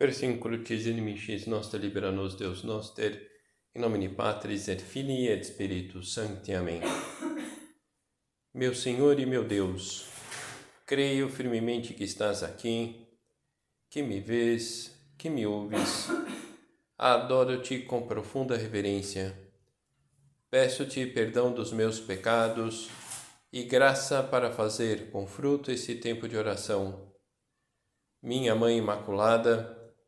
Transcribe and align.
Versicolo 0.00 0.62
que 0.62 0.72
inimicis 0.76 1.46
nostra 1.46 1.78
libera 1.78 2.10
nos 2.10 2.34
Deus 2.34 2.62
noster, 2.64 3.20
in 3.74 3.82
nomine 3.82 4.08
Patris 4.08 4.66
et 4.68 4.80
Filii 4.80 5.28
et 5.28 5.44
Spiritus 5.44 6.14
Sancti. 6.14 6.54
Amém. 6.54 6.80
Meu 8.54 8.74
Senhor 8.74 9.20
e 9.20 9.26
meu 9.26 9.44
Deus, 9.44 10.06
creio 10.86 11.28
firmemente 11.28 11.92
que 11.92 12.04
estás 12.04 12.42
aqui, 12.42 13.06
que 13.90 14.02
me 14.02 14.20
vês, 14.20 14.90
que 15.18 15.28
me 15.28 15.44
ouves. 15.46 16.08
Adoro-te 16.96 17.80
com 17.80 18.06
profunda 18.06 18.56
reverência. 18.56 19.36
Peço-te 20.50 21.04
perdão 21.04 21.52
dos 21.52 21.74
meus 21.74 22.00
pecados 22.00 22.88
e 23.52 23.64
graça 23.64 24.22
para 24.22 24.50
fazer 24.50 25.10
com 25.10 25.26
fruto 25.26 25.70
esse 25.70 25.96
tempo 25.96 26.26
de 26.26 26.38
oração. 26.38 27.12
Minha 28.22 28.54
Mãe 28.54 28.78
Imaculada, 28.78 29.79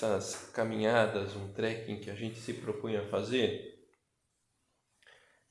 essas 0.00 0.50
caminhadas, 0.52 1.36
um 1.36 1.52
trekking 1.52 2.00
que 2.00 2.10
a 2.10 2.14
gente 2.14 2.38
se 2.38 2.54
propõe 2.54 2.96
a 2.96 3.06
fazer, 3.08 3.86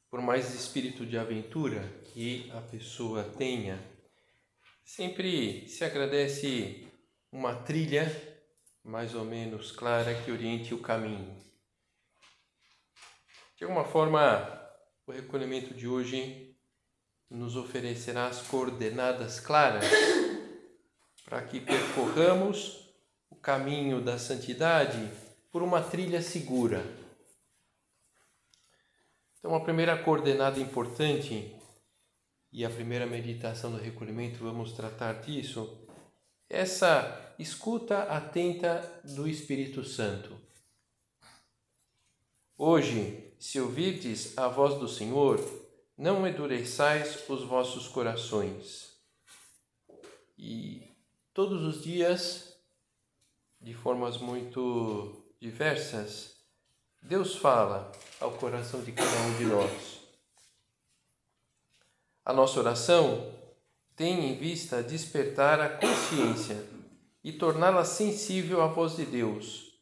por 0.09 0.21
mais 0.21 0.55
espírito 0.55 1.05
de 1.05 1.19
aventura 1.19 1.81
que 2.05 2.49
a 2.51 2.61
pessoa 2.61 3.23
tenha, 3.23 3.79
sempre 4.83 5.67
se 5.67 5.83
agradece 5.83 6.87
uma 7.31 7.55
trilha 7.57 8.11
mais 8.83 9.13
ou 9.13 9.23
menos 9.23 9.71
clara 9.71 10.19
que 10.19 10.31
oriente 10.31 10.73
o 10.73 10.81
caminho. 10.81 11.37
De 13.55 13.65
alguma 13.65 13.85
forma, 13.85 14.67
o 15.05 15.11
recolhimento 15.11 15.75
de 15.75 15.87
hoje 15.87 16.57
nos 17.29 17.55
oferecerá 17.55 18.25
as 18.25 18.41
coordenadas 18.41 19.39
claras 19.39 19.85
para 21.23 21.43
que 21.43 21.59
percorramos 21.59 22.88
caminho 23.41 24.01
da 24.01 24.17
santidade 24.17 25.11
por 25.51 25.63
uma 25.63 25.81
trilha 25.81 26.21
segura. 26.21 26.83
Então, 29.39 29.55
a 29.55 29.61
primeira 29.61 29.97
coordenada 30.03 30.59
importante 30.59 31.55
e 32.51 32.65
a 32.65 32.69
primeira 32.69 33.05
meditação 33.05 33.71
do 33.71 33.77
recolhimento, 33.77 34.39
vamos 34.39 34.73
tratar 34.73 35.21
disso, 35.21 35.87
essa 36.49 37.33
escuta 37.37 38.03
atenta 38.03 39.01
do 39.03 39.27
Espírito 39.27 39.83
Santo. 39.83 40.35
Hoje, 42.57 43.33
se 43.39 43.59
ouvirdes 43.59 44.37
a 44.37 44.47
voz 44.49 44.77
do 44.79 44.87
Senhor, 44.87 45.39
não 45.97 46.27
endureçais 46.27 47.27
os 47.29 47.43
vossos 47.43 47.87
corações. 47.87 48.89
E 50.37 50.95
todos 51.33 51.61
os 51.63 51.83
dias 51.83 52.48
de 53.69 53.75
formas 53.75 54.17
muito 54.17 55.31
diversas, 55.39 56.37
Deus 57.03 57.35
fala 57.35 57.91
ao 58.19 58.31
coração 58.31 58.81
de 58.81 58.91
cada 58.91 59.15
um 59.27 59.37
de 59.37 59.45
nós. 59.45 59.99
A 62.25 62.33
nossa 62.33 62.59
oração 62.59 63.31
tem 63.95 64.31
em 64.31 64.35
vista 64.35 64.81
despertar 64.81 65.61
a 65.61 65.69
consciência 65.69 66.65
e 67.23 67.31
torná-la 67.31 67.85
sensível 67.85 68.63
à 68.63 68.67
voz 68.67 68.95
de 68.95 69.05
Deus. 69.05 69.79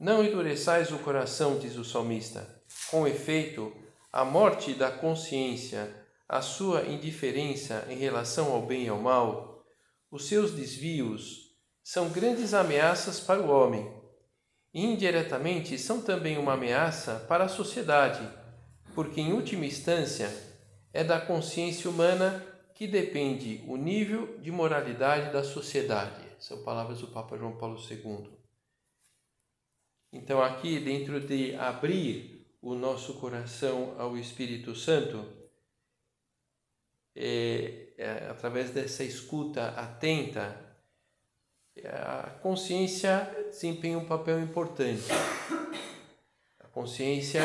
Não 0.00 0.24
endureçais 0.24 0.90
o 0.90 0.98
coração, 0.98 1.60
diz 1.60 1.76
o 1.76 1.84
salmista. 1.84 2.60
Com 2.90 3.06
efeito, 3.06 3.72
a 4.12 4.24
morte 4.24 4.74
da 4.74 4.90
consciência, 4.90 5.94
a 6.28 6.42
sua 6.42 6.82
indiferença 6.86 7.86
em 7.88 7.98
relação 7.98 8.52
ao 8.52 8.66
bem 8.66 8.86
e 8.86 8.88
ao 8.88 8.98
mal, 8.98 9.64
os 10.10 10.26
seus 10.26 10.50
desvios, 10.50 11.45
são 11.86 12.10
grandes 12.10 12.52
ameaças 12.52 13.20
para 13.20 13.40
o 13.40 13.48
homem. 13.48 13.88
E, 14.74 14.84
indiretamente, 14.84 15.78
são 15.78 16.02
também 16.02 16.36
uma 16.36 16.54
ameaça 16.54 17.24
para 17.28 17.44
a 17.44 17.48
sociedade, 17.48 18.28
porque, 18.92 19.20
em 19.20 19.32
última 19.32 19.64
instância, 19.64 20.28
é 20.92 21.04
da 21.04 21.20
consciência 21.20 21.88
humana 21.88 22.44
que 22.74 22.88
depende 22.88 23.62
o 23.68 23.76
nível 23.76 24.36
de 24.40 24.50
moralidade 24.50 25.32
da 25.32 25.44
sociedade. 25.44 26.26
São 26.40 26.64
palavras 26.64 27.02
do 27.02 27.06
Papa 27.06 27.38
João 27.38 27.56
Paulo 27.56 27.78
II. 27.80 28.32
Então, 30.12 30.42
aqui, 30.42 30.80
dentro 30.80 31.20
de 31.20 31.54
abrir 31.54 32.50
o 32.60 32.74
nosso 32.74 33.14
coração 33.20 33.94
ao 33.96 34.18
Espírito 34.18 34.74
Santo, 34.74 35.24
é, 37.14 37.92
é, 37.96 38.26
através 38.28 38.72
dessa 38.72 39.04
escuta 39.04 39.68
atenta, 39.68 40.65
a 41.84 42.30
consciência 42.42 43.24
desempenha 43.50 43.98
um 43.98 44.06
papel 44.06 44.40
importante. 44.40 45.04
A 46.60 46.68
consciência 46.68 47.42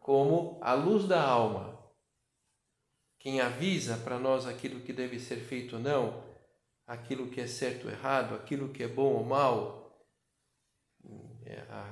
como 0.00 0.58
a 0.62 0.72
luz 0.74 1.08
da 1.08 1.20
alma. 1.20 1.76
Quem 3.18 3.40
avisa 3.40 3.96
para 3.96 4.18
nós 4.18 4.46
aquilo 4.46 4.80
que 4.80 4.92
deve 4.92 5.18
ser 5.18 5.38
feito 5.38 5.76
ou 5.76 5.82
não, 5.82 6.24
aquilo 6.86 7.28
que 7.28 7.40
é 7.40 7.46
certo 7.46 7.86
ou 7.86 7.90
errado, 7.90 8.34
aquilo 8.36 8.68
que 8.68 8.84
é 8.84 8.88
bom 8.88 9.14
ou 9.14 9.24
mal. 9.24 10.06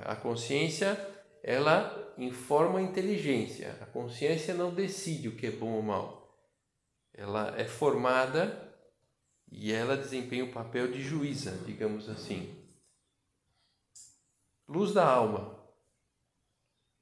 A 0.05 0.15
consciência, 0.15 0.97
ela 1.43 2.13
informa 2.17 2.79
a 2.79 2.81
inteligência. 2.81 3.77
A 3.81 3.85
consciência 3.85 4.53
não 4.53 4.73
decide 4.73 5.27
o 5.27 5.35
que 5.35 5.47
é 5.47 5.51
bom 5.51 5.73
ou 5.73 5.81
mal. 5.81 6.33
Ela 7.13 7.53
é 7.59 7.65
formada 7.65 8.64
e 9.57 9.71
ela 9.71 9.95
desempenha 9.95 10.43
o 10.43 10.51
papel 10.51 10.91
de 10.91 11.01
juíza, 11.01 11.51
digamos 11.65 12.09
assim. 12.09 12.53
Luz 14.67 14.93
da 14.93 15.07
alma. 15.07 15.57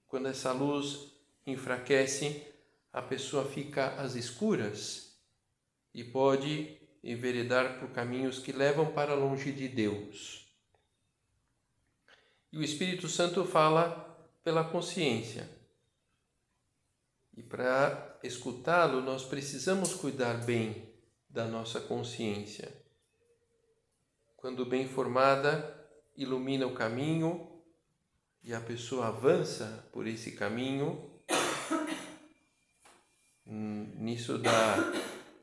Quando 0.06 0.28
essa 0.28 0.52
luz 0.52 1.12
enfraquece, 1.48 2.46
a 2.92 3.02
pessoa 3.02 3.44
fica 3.44 3.96
às 4.00 4.14
escuras 4.14 5.18
e 5.96 6.04
pode 6.04 6.80
enveredar 7.04 7.80
por 7.80 7.90
caminhos 7.90 8.38
que 8.38 8.52
levam 8.52 8.94
para 8.94 9.16
longe 9.16 9.52
de 9.52 9.68
Deus. 9.68 10.48
E 12.52 12.58
o 12.60 12.64
Espírito 12.64 13.10
Santo 13.10 13.44
fala 13.46 14.30
pela 14.44 14.64
consciência. 14.64 15.50
E 17.36 17.42
para 17.42 18.20
escutá-lo, 18.22 19.02
nós 19.02 19.26
precisamos 19.26 19.96
cuidar 19.96 20.46
bem 20.46 20.93
da 21.34 21.46
nossa 21.46 21.82
consciência. 21.82 22.72
Quando 24.38 24.68
bem 24.68 24.88
formada, 24.88 25.84
ilumina 26.16 26.68
o 26.68 26.76
caminho 26.76 27.50
e 28.44 28.54
a 28.54 28.62
pessoa 28.62 29.08
avança 29.08 29.90
por 29.92 30.06
esse 30.06 30.34
caminho. 30.34 31.12
Nisso 33.46 34.38
da 34.38 34.76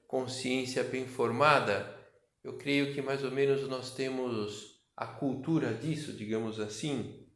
consciência 0.06 0.84
bem 0.84 1.08
formada, 1.08 1.98
eu 2.44 2.56
creio 2.56 2.94
que 2.94 3.02
mais 3.02 3.24
ou 3.24 3.32
menos 3.32 3.68
nós 3.68 3.92
temos 3.92 4.80
a 4.96 5.06
cultura 5.06 5.74
disso, 5.74 6.12
digamos 6.12 6.60
assim. 6.60 7.26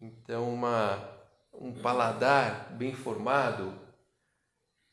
Então, 0.00 0.54
uma, 0.54 1.12
um 1.52 1.72
paladar 1.72 2.72
bem 2.76 2.94
formado, 2.94 3.89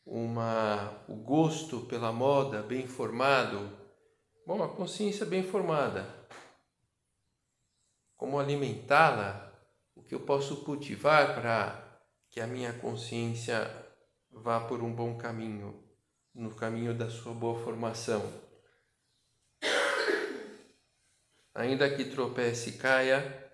uma, 0.07 1.04
o 1.09 1.15
gosto 1.15 1.81
pela 1.81 2.13
moda 2.13 2.63
bem 2.63 2.88
formado, 2.88 3.69
bom, 4.45 4.63
a 4.63 4.69
consciência 4.69 5.25
bem 5.25 5.44
formada. 5.44 6.07
Como 8.15 8.39
alimentá-la? 8.39 9.44
O 9.94 10.01
que 10.01 10.15
eu 10.15 10.21
posso 10.21 10.63
cultivar 10.63 11.36
para 11.36 12.00
que 12.30 12.39
a 12.39 12.48
minha 12.48 12.71
consciência 12.71 13.69
vá 14.31 14.62
por 14.62 14.81
um 14.81 14.94
bom 14.94 15.18
caminho, 15.18 15.83
no 16.33 16.56
caminho 16.56 16.94
da 16.94 17.10
sua 17.10 17.33
boa 17.33 17.62
formação? 17.62 18.21
Ainda 21.53 21.94
que 21.94 22.06
tropece 22.06 22.69
e 22.69 22.74
caia, 22.74 23.51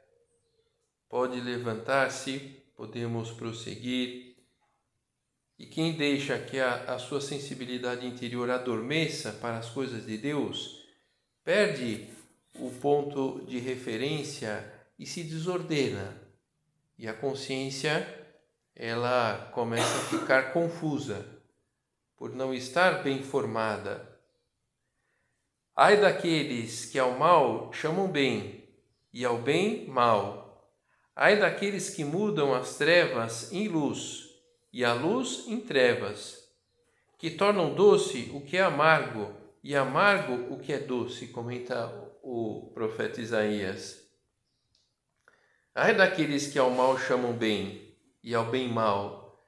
pode 1.09 1.39
levantar-se, 1.39 2.39
podemos 2.75 3.31
prosseguir 3.31 4.32
e 5.57 5.65
quem 5.65 5.93
deixa 5.93 6.37
que 6.39 6.59
a, 6.59 6.95
a 6.95 6.99
sua 6.99 7.21
sensibilidade 7.21 8.05
interior 8.05 8.49
adormeça 8.49 9.31
para 9.33 9.57
as 9.57 9.69
coisas 9.69 10.05
de 10.05 10.17
Deus, 10.17 10.83
perde 11.43 12.09
o 12.55 12.71
ponto 12.71 13.43
de 13.45 13.59
referência 13.59 14.71
e 14.97 15.05
se 15.05 15.23
desordena. 15.23 16.21
E 16.97 17.07
a 17.07 17.13
consciência 17.13 18.07
ela 18.75 19.49
começa 19.53 19.97
a 19.97 20.19
ficar 20.19 20.53
confusa 20.53 21.25
por 22.17 22.35
não 22.35 22.53
estar 22.53 23.03
bem 23.03 23.21
formada. 23.21 24.09
Ai 25.75 25.99
daqueles 25.99 26.85
que 26.85 26.97
ao 26.97 27.17
mal 27.17 27.71
chamam 27.73 28.07
bem 28.07 28.67
e 29.11 29.25
ao 29.25 29.37
bem 29.37 29.87
mal. 29.87 30.71
Ai 31.15 31.37
daqueles 31.39 31.89
que 31.89 32.03
mudam 32.03 32.53
as 32.53 32.77
trevas 32.77 33.51
em 33.51 33.67
luz 33.67 34.32
e 34.73 34.83
a 34.83 34.93
luz 34.93 35.45
em 35.47 35.61
trevas, 35.61 36.49
que 37.19 37.29
tornam 37.29 37.75
doce 37.75 38.31
o 38.33 38.41
que 38.41 38.57
é 38.57 38.63
amargo 38.63 39.31
e 39.63 39.75
amargo 39.75 40.51
o 40.51 40.59
que 40.59 40.73
é 40.73 40.79
doce, 40.79 41.27
comenta 41.27 41.87
o 42.23 42.71
profeta 42.73 43.21
Isaías. 43.21 44.01
Ai 45.75 45.95
daqueles 45.95 46.47
que 46.47 46.57
ao 46.57 46.71
mal 46.71 46.97
chamam 46.97 47.33
bem 47.33 47.95
e 48.23 48.33
ao 48.33 48.45
bem 48.45 48.67
mal. 48.67 49.47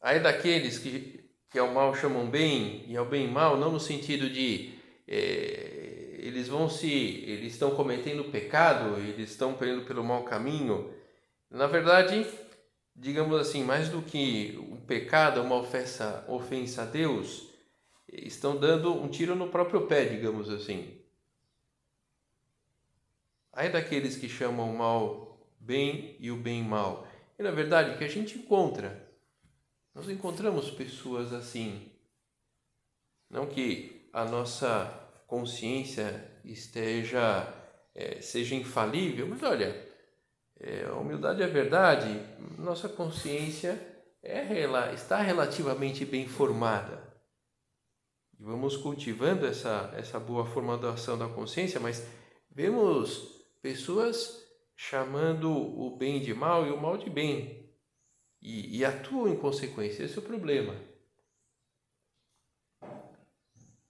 Ai 0.00 0.20
daqueles 0.20 0.78
que, 0.78 1.28
que 1.50 1.58
ao 1.58 1.72
mal 1.72 1.94
chamam 1.94 2.30
bem 2.30 2.84
e 2.88 2.96
ao 2.96 3.04
bem 3.04 3.28
mal, 3.28 3.56
não 3.56 3.72
no 3.72 3.80
sentido 3.80 4.30
de 4.30 4.74
é, 5.08 6.16
eles 6.18 6.46
vão 6.48 6.70
se, 6.70 7.24
eles 7.26 7.52
estão 7.52 7.74
cometendo 7.74 8.30
pecado, 8.30 8.98
eles 9.00 9.30
estão 9.30 9.56
indo 9.60 9.82
pelo 9.82 10.04
mau 10.04 10.22
caminho. 10.22 10.94
Na 11.50 11.66
verdade, 11.66 12.26
digamos 12.94 13.40
assim, 13.40 13.64
mais 13.64 13.88
do 13.88 14.02
que 14.02 14.58
um 14.70 14.80
pecado, 14.80 15.40
uma 15.42 15.56
ofensa, 15.56 16.24
ofensa 16.28 16.82
a 16.82 16.86
Deus, 16.86 17.48
estão 18.12 18.58
dando 18.58 18.94
um 18.94 19.08
tiro 19.08 19.34
no 19.34 19.48
próprio 19.48 19.86
pé, 19.86 20.04
digamos 20.04 20.48
assim. 20.50 21.00
Ai 23.52 23.70
daqueles 23.70 24.16
que 24.16 24.28
chamam 24.28 24.70
o 24.70 24.76
mal 24.76 25.38
bem 25.58 26.16
e 26.18 26.30
o 26.30 26.36
bem 26.36 26.62
mal. 26.62 27.06
E 27.38 27.42
na 27.42 27.50
verdade, 27.50 27.90
o 27.90 27.98
que 27.98 28.04
a 28.04 28.08
gente 28.08 28.38
encontra, 28.38 29.08
nós 29.94 30.08
encontramos 30.08 30.70
pessoas 30.70 31.32
assim. 31.32 31.90
Não 33.28 33.46
que 33.46 34.08
a 34.12 34.24
nossa 34.24 34.86
consciência 35.26 36.30
esteja, 36.44 37.46
é, 37.94 38.20
seja 38.20 38.54
infalível, 38.54 39.26
mas 39.26 39.42
olha, 39.42 39.91
é, 40.62 40.86
a 40.86 40.94
humildade 40.94 41.42
é 41.42 41.46
verdade, 41.46 42.08
nossa 42.56 42.88
consciência 42.88 43.80
é, 44.22 44.64
está 44.94 45.20
relativamente 45.20 46.04
bem 46.04 46.28
formada. 46.28 47.12
Vamos 48.38 48.76
cultivando 48.76 49.46
essa, 49.46 49.92
essa 49.96 50.20
boa 50.20 50.46
formação 50.46 51.18
da 51.18 51.28
consciência, 51.28 51.80
mas 51.80 52.06
vemos 52.50 53.44
pessoas 53.60 54.40
chamando 54.76 55.50
o 55.50 55.96
bem 55.96 56.20
de 56.20 56.32
mal 56.32 56.66
e 56.66 56.70
o 56.70 56.80
mal 56.80 56.96
de 56.96 57.10
bem. 57.10 57.70
E, 58.40 58.78
e 58.78 58.84
atuam 58.84 59.28
em 59.28 59.36
consequência. 59.36 60.02
Esse 60.02 60.16
é 60.16 60.18
o 60.18 60.24
problema. 60.24 60.74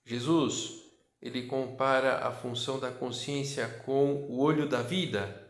Jesus, 0.05 0.83
ele 1.21 1.47
compara 1.47 2.27
a 2.27 2.33
função 2.33 2.79
da 2.79 2.91
consciência 2.91 3.67
com 3.87 4.27
o 4.29 4.39
olho 4.39 4.69
da 4.69 4.83
vida. 4.83 5.42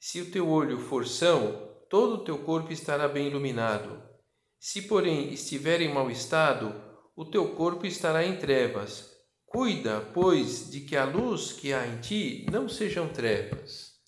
Se 0.00 0.20
o 0.20 0.30
teu 0.30 0.48
olho 0.48 0.78
for 0.78 1.06
são, 1.06 1.76
todo 1.90 2.14
o 2.14 2.24
teu 2.24 2.38
corpo 2.38 2.72
estará 2.72 3.08
bem 3.08 3.26
iluminado. 3.26 4.02
Se, 4.58 4.82
porém, 4.82 5.32
estiver 5.32 5.80
em 5.80 5.92
mau 5.92 6.10
estado, 6.10 6.72
o 7.16 7.24
teu 7.24 7.54
corpo 7.54 7.84
estará 7.86 8.24
em 8.24 8.38
trevas. 8.38 9.12
Cuida, 9.44 10.00
pois, 10.12 10.70
de 10.70 10.82
que 10.82 10.96
a 10.96 11.04
luz 11.04 11.52
que 11.52 11.72
há 11.72 11.86
em 11.86 12.00
ti 12.00 12.46
não 12.50 12.68
sejam 12.68 13.08
trevas. 13.08 13.98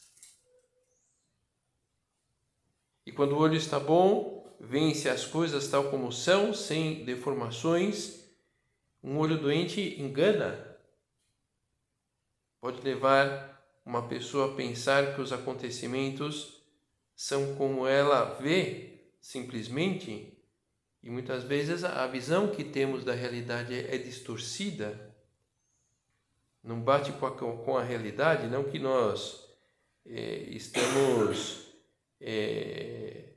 E 3.07 3.11
quando 3.11 3.33
o 3.33 3.39
olho 3.39 3.57
está 3.57 3.81
bom, 3.81 4.57
vence 4.61 5.09
as 5.09 5.25
coisas 5.27 5.67
tal 5.69 5.91
como 5.91 6.13
são, 6.13 6.55
sem 6.55 7.05
deformações. 7.05 8.31
Um 9.03 9.19
olho 9.19 9.41
doente 9.41 10.01
engana. 10.01 10.79
Pode 12.61 12.83
levar 12.83 13.50
uma 13.85 14.09
pessoa 14.09 14.55
pensar 14.55 15.15
que 15.15 15.21
os 15.21 15.33
acontecimentos 15.33 16.63
são 17.15 17.55
como 17.57 17.87
ela 17.87 18.37
vê, 18.41 19.13
simplesmente, 19.21 20.39
e 21.03 21.11
muitas 21.11 21.45
vezes 21.45 21.85
a 21.85 22.07
visão 22.07 22.49
que 22.49 22.65
temos 22.65 23.05
da 23.05 23.15
realidade 23.15 23.75
é 23.75 23.97
distorcida 23.99 25.11
não 26.63 26.81
bate 26.81 27.13
com 27.13 27.27
a, 27.27 27.31
com 27.31 27.77
a 27.77 27.83
realidade, 27.83 28.47
não 28.47 28.65
que 28.65 28.79
nós 28.79 29.49
é, 30.05 30.45
estamos 30.51 31.67
é, 32.21 33.31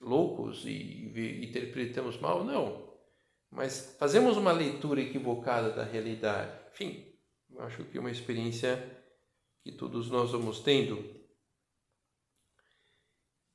loucos 0.00 0.64
e, 0.66 0.68
e 0.68 1.46
interpretamos 1.46 2.18
mal, 2.18 2.44
não. 2.44 2.86
Mas 3.50 3.96
fazemos 3.98 4.36
uma 4.36 4.52
leitura 4.52 5.00
equivocada 5.00 5.70
da 5.70 5.82
realidade. 5.82 6.52
Enfim, 6.72 7.06
acho 7.58 7.84
que 7.84 7.96
é 7.96 8.00
uma 8.00 8.10
experiência 8.10 8.95
que 9.66 9.72
todos 9.72 10.08
nós 10.08 10.30
vamos 10.30 10.60
tendo. 10.60 11.04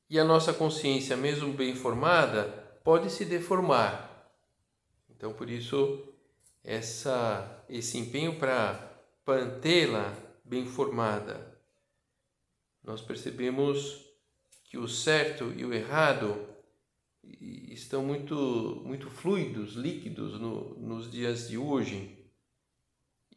E 0.09 0.19
a 0.19 0.25
nossa 0.25 0.53
consciência, 0.53 1.15
mesmo 1.15 1.53
bem 1.53 1.73
formada, 1.73 2.43
pode 2.83 3.09
se 3.09 3.23
deformar. 3.23 4.29
Então, 5.09 5.31
por 5.31 5.49
isso, 5.49 6.03
essa, 6.65 7.63
esse 7.69 7.97
empenho 7.97 8.37
para 8.37 8.93
mantê-la 9.25 10.13
bem 10.43 10.65
formada. 10.65 11.57
Nós 12.83 13.01
percebemos 13.01 14.05
que 14.65 14.77
o 14.77 14.89
certo 14.89 15.53
e 15.55 15.63
o 15.63 15.73
errado 15.73 16.45
estão 17.23 18.03
muito, 18.03 18.81
muito 18.83 19.09
fluidos, 19.09 19.75
líquidos 19.75 20.37
no, 20.41 20.77
nos 20.77 21.09
dias 21.09 21.47
de 21.47 21.57
hoje. 21.57 22.17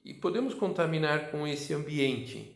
E 0.05 0.13
podemos 0.13 0.55
contaminar 0.55 1.31
com 1.31 1.47
esse 1.47 1.73
ambiente. 1.73 2.54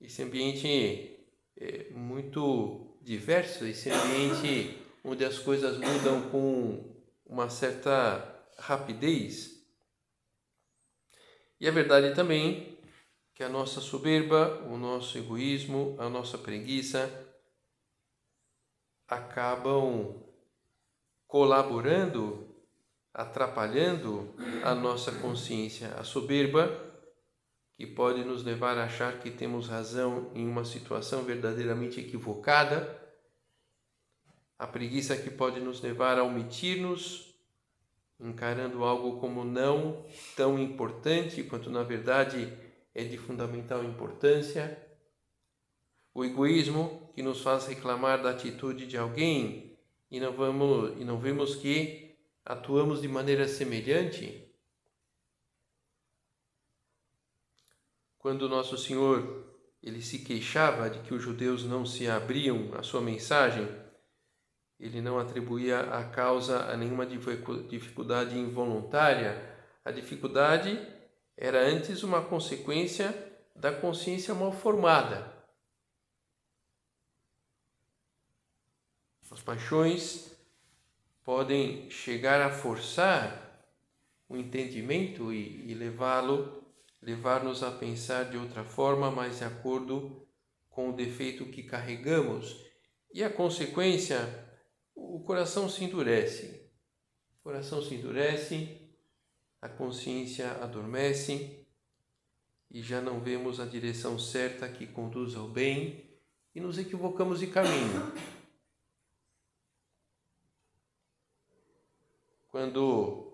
Esse 0.00 0.22
ambiente 0.22 1.26
é 1.56 1.90
muito 1.90 2.98
diverso, 3.02 3.64
esse 3.64 3.90
ambiente 3.90 4.78
onde 5.02 5.24
as 5.24 5.38
coisas 5.38 5.78
mudam 5.78 6.30
com 6.30 6.94
uma 7.26 7.50
certa 7.50 8.46
rapidez. 8.58 9.58
E 11.60 11.66
é 11.66 11.70
verdade 11.70 12.14
também 12.14 12.78
que 13.34 13.42
a 13.42 13.48
nossa 13.48 13.80
soberba, 13.80 14.62
o 14.68 14.76
nosso 14.76 15.18
egoísmo, 15.18 15.96
a 15.98 16.08
nossa 16.08 16.38
preguiça 16.38 17.26
acabam 19.06 20.22
colaborando, 21.26 22.54
atrapalhando 23.12 24.34
a 24.62 24.74
nossa 24.74 25.12
consciência. 25.12 25.94
A 25.94 26.04
soberba 26.04 26.87
que 27.78 27.86
pode 27.86 28.24
nos 28.24 28.42
levar 28.42 28.76
a 28.76 28.86
achar 28.86 29.20
que 29.20 29.30
temos 29.30 29.68
razão 29.68 30.32
em 30.34 30.48
uma 30.48 30.64
situação 30.64 31.22
verdadeiramente 31.22 32.00
equivocada, 32.00 33.00
a 34.58 34.66
preguiça 34.66 35.16
que 35.16 35.30
pode 35.30 35.60
nos 35.60 35.80
levar 35.80 36.18
a 36.18 36.24
omitir-nos 36.24 37.32
encarando 38.18 38.82
algo 38.82 39.20
como 39.20 39.44
não 39.44 40.04
tão 40.34 40.58
importante 40.58 41.44
quanto 41.44 41.70
na 41.70 41.84
verdade 41.84 42.52
é 42.92 43.04
de 43.04 43.16
fundamental 43.16 43.84
importância. 43.84 44.76
O 46.12 46.24
egoísmo 46.24 47.12
que 47.14 47.22
nos 47.22 47.42
faz 47.42 47.68
reclamar 47.68 48.20
da 48.20 48.30
atitude 48.30 48.88
de 48.88 48.96
alguém 48.96 49.78
e 50.10 50.18
não 50.18 50.32
vamos 50.32 51.00
e 51.00 51.04
não 51.04 51.20
vemos 51.20 51.54
que 51.54 52.16
atuamos 52.44 53.02
de 53.02 53.06
maneira 53.06 53.46
semelhante. 53.46 54.47
Quando 58.18 58.48
nosso 58.48 58.76
Senhor 58.76 59.46
ele 59.82 60.02
se 60.02 60.18
queixava 60.18 60.90
de 60.90 60.98
que 61.00 61.14
os 61.14 61.22
judeus 61.22 61.64
não 61.64 61.86
se 61.86 62.08
abriam 62.08 62.74
à 62.74 62.82
sua 62.82 63.00
mensagem, 63.00 63.68
ele 64.78 65.00
não 65.00 65.18
atribuía 65.18 65.80
a 65.80 66.04
causa 66.04 66.64
a 66.70 66.76
nenhuma 66.76 67.06
dificuldade 67.06 68.36
involuntária. 68.36 69.56
A 69.84 69.90
dificuldade 69.90 70.78
era 71.36 71.60
antes 71.60 72.02
uma 72.02 72.22
consequência 72.22 73.14
da 73.54 73.72
consciência 73.72 74.34
mal 74.34 74.52
formada. 74.52 75.36
As 79.30 79.42
paixões 79.42 80.36
podem 81.24 81.88
chegar 81.90 82.40
a 82.40 82.50
forçar 82.50 83.62
o 84.28 84.36
entendimento 84.36 85.32
e, 85.32 85.70
e 85.70 85.74
levá-lo, 85.74 86.64
levar-nos 87.00 87.62
a 87.62 87.70
pensar 87.70 88.24
de 88.30 88.36
outra 88.36 88.64
forma, 88.64 89.10
mas 89.10 89.38
de 89.38 89.44
acordo 89.44 90.26
com 90.68 90.90
o 90.90 90.96
defeito 90.96 91.46
que 91.46 91.62
carregamos. 91.62 92.64
E 93.12 93.24
a 93.24 93.30
consequência 93.30 94.18
o 94.94 95.20
coração 95.20 95.68
se 95.68 95.84
endurece. 95.84 96.70
O 97.40 97.42
coração 97.44 97.80
se 97.80 97.94
endurece, 97.94 98.88
a 99.60 99.68
consciência 99.68 100.52
adormece 100.62 101.66
e 102.70 102.82
já 102.82 103.00
não 103.00 103.20
vemos 103.20 103.60
a 103.60 103.64
direção 103.64 104.18
certa 104.18 104.68
que 104.68 104.86
conduz 104.86 105.34
ao 105.34 105.48
bem 105.48 106.08
e 106.54 106.60
nos 106.60 106.78
equivocamos 106.78 107.40
de 107.40 107.46
caminho. 107.46 108.12
Quando 112.48 113.27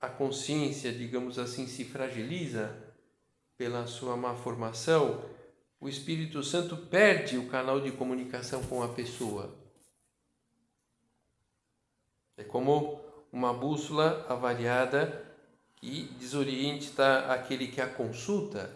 a 0.00 0.08
consciência, 0.08 0.92
digamos 0.92 1.38
assim, 1.38 1.66
se 1.66 1.84
fragiliza 1.84 2.74
pela 3.56 3.86
sua 3.86 4.16
má 4.16 4.34
formação, 4.34 5.22
o 5.78 5.88
Espírito 5.88 6.42
Santo 6.42 6.76
perde 6.76 7.36
o 7.36 7.48
canal 7.48 7.80
de 7.80 7.92
comunicação 7.92 8.62
com 8.62 8.82
a 8.82 8.88
pessoa. 8.88 9.54
É 12.36 12.44
como 12.44 13.00
uma 13.30 13.52
bússola 13.52 14.26
avariada 14.28 15.26
que 15.76 16.04
desorienta 16.18 17.26
aquele 17.32 17.68
que 17.68 17.80
a 17.80 17.86
consulta. 17.86 18.70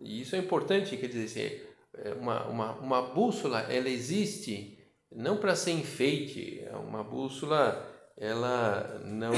E 0.00 0.20
isso 0.20 0.34
é 0.34 0.38
importante, 0.38 0.96
quer 0.96 1.08
dizer, 1.08 1.76
é 1.94 2.12
uma, 2.12 2.44
uma, 2.46 2.72
uma 2.74 3.02
bússola, 3.02 3.60
ela 3.72 3.88
existe 3.88 4.76
não 5.10 5.38
para 5.38 5.56
ser 5.56 5.72
enfeite, 5.72 6.60
é 6.60 6.76
uma 6.76 7.02
bússola 7.02 7.95
ela 8.16 9.00
não 9.04 9.32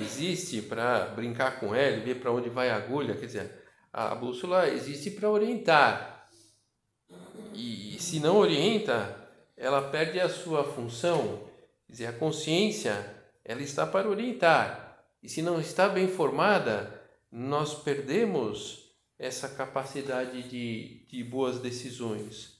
existe 0.00 0.62
para 0.62 1.06
brincar 1.06 1.58
com 1.58 1.74
ela 1.74 1.96
e 1.96 2.00
ver 2.00 2.20
para 2.20 2.30
onde 2.30 2.48
vai 2.48 2.70
a 2.70 2.76
agulha, 2.76 3.16
quer 3.16 3.26
dizer, 3.26 3.64
a 3.92 4.14
bússola 4.14 4.68
existe 4.68 5.10
para 5.10 5.28
orientar. 5.28 6.28
E, 7.52 7.96
e 7.96 7.98
se 8.00 8.20
não 8.20 8.36
orienta, 8.36 9.28
ela 9.56 9.82
perde 9.90 10.20
a 10.20 10.28
sua 10.28 10.62
função. 10.62 11.48
Quer 11.86 11.92
dizer, 11.92 12.06
a 12.06 12.12
consciência, 12.12 13.24
ela 13.44 13.62
está 13.62 13.84
para 13.86 14.08
orientar. 14.08 15.04
E 15.22 15.28
se 15.28 15.42
não 15.42 15.60
está 15.60 15.88
bem 15.88 16.06
formada, 16.06 17.02
nós 17.32 17.74
perdemos 17.74 18.90
essa 19.18 19.48
capacidade 19.48 20.48
de, 20.48 21.04
de 21.08 21.22
boas 21.24 21.58
decisões. 21.58 22.58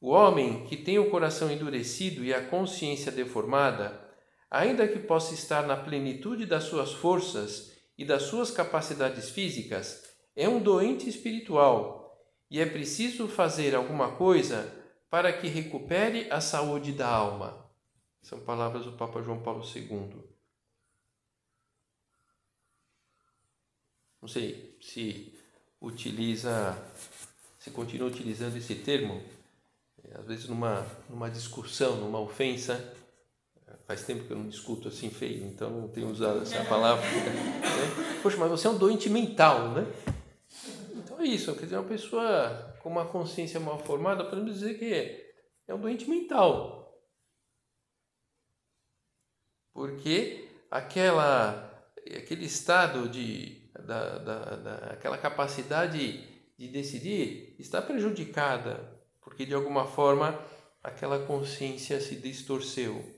O 0.00 0.10
homem 0.10 0.66
que 0.66 0.76
tem 0.76 0.98
o 0.98 1.10
coração 1.10 1.50
endurecido 1.50 2.24
e 2.24 2.34
a 2.34 2.44
consciência 2.44 3.10
deformada, 3.10 4.05
ainda 4.50 4.86
que 4.86 4.98
possa 4.98 5.34
estar 5.34 5.66
na 5.66 5.76
plenitude 5.76 6.46
das 6.46 6.64
suas 6.64 6.92
forças 6.92 7.72
e 7.98 8.04
das 8.04 8.22
suas 8.22 8.50
capacidades 8.50 9.30
físicas, 9.30 10.04
é 10.34 10.48
um 10.48 10.62
doente 10.62 11.08
espiritual 11.08 12.16
e 12.50 12.60
é 12.60 12.66
preciso 12.66 13.26
fazer 13.26 13.74
alguma 13.74 14.16
coisa 14.16 14.72
para 15.10 15.32
que 15.32 15.48
recupere 15.48 16.30
a 16.30 16.40
saúde 16.40 16.92
da 16.92 17.08
alma. 17.08 17.66
São 18.22 18.40
palavras 18.40 18.84
do 18.84 18.92
Papa 18.92 19.22
João 19.22 19.40
Paulo 19.40 19.64
II. 19.64 20.24
Não 24.20 24.28
sei 24.28 24.76
se 24.80 25.32
utiliza, 25.80 26.76
se 27.58 27.70
continua 27.70 28.08
utilizando 28.08 28.56
esse 28.56 28.74
termo, 28.74 29.22
às 30.14 30.26
vezes 30.26 30.48
numa, 30.48 30.86
numa 31.08 31.30
discussão, 31.30 31.96
numa 31.96 32.20
ofensa, 32.20 32.94
faz 33.86 34.04
tempo 34.04 34.24
que 34.24 34.32
eu 34.32 34.36
não 34.36 34.48
discuto 34.48 34.88
assim 34.88 35.10
feio, 35.10 35.46
então 35.46 35.70
não 35.70 35.88
tenho 35.88 36.10
usado 36.10 36.42
essa 36.42 36.64
palavra. 36.64 37.04
Né? 37.04 38.20
Poxa, 38.22 38.36
mas 38.36 38.50
você 38.50 38.66
é 38.66 38.70
um 38.70 38.78
doente 38.78 39.08
mental, 39.08 39.70
né? 39.70 39.86
Então 40.94 41.20
é 41.20 41.24
isso, 41.24 41.54
quer 41.54 41.64
dizer, 41.64 41.76
uma 41.76 41.88
pessoa 41.88 42.74
com 42.82 42.88
uma 42.88 43.06
consciência 43.06 43.60
mal 43.60 43.78
formada, 43.78 44.24
podemos 44.24 44.54
dizer 44.54 44.78
que 44.78 45.26
é 45.68 45.74
um 45.74 45.80
doente 45.80 46.08
mental. 46.10 47.00
Porque 49.72 50.48
aquela, 50.70 51.86
aquele 52.16 52.46
estado 52.46 53.08
de, 53.08 53.70
da, 53.72 54.18
da, 54.18 54.38
da, 54.56 54.74
aquela 54.92 55.18
capacidade 55.18 56.26
de 56.58 56.68
decidir 56.68 57.54
está 57.58 57.82
prejudicada, 57.82 59.00
porque 59.20 59.44
de 59.44 59.54
alguma 59.54 59.86
forma 59.86 60.38
aquela 60.82 61.24
consciência 61.26 62.00
se 62.00 62.16
distorceu. 62.16 63.15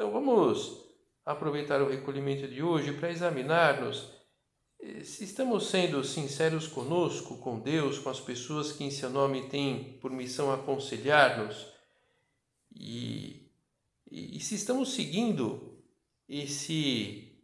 Então 0.00 0.10
vamos 0.10 0.82
aproveitar 1.26 1.82
o 1.82 1.90
recolhimento 1.90 2.48
de 2.48 2.62
hoje 2.62 2.90
para 2.94 3.10
examinar-nos 3.10 4.10
se 5.04 5.24
estamos 5.24 5.66
sendo 5.66 6.02
sinceros 6.02 6.66
conosco, 6.66 7.36
com 7.36 7.60
Deus, 7.60 7.98
com 7.98 8.08
as 8.08 8.18
pessoas 8.18 8.72
que 8.72 8.82
em 8.82 8.90
seu 8.90 9.10
nome 9.10 9.50
têm 9.50 9.98
por 10.00 10.10
missão 10.10 10.50
aconselhar-nos, 10.50 11.66
e, 12.74 13.52
e, 14.10 14.38
e, 14.38 14.40
se 14.40 14.54
estamos 14.54 14.94
seguindo 14.94 15.78
esse, 16.26 17.38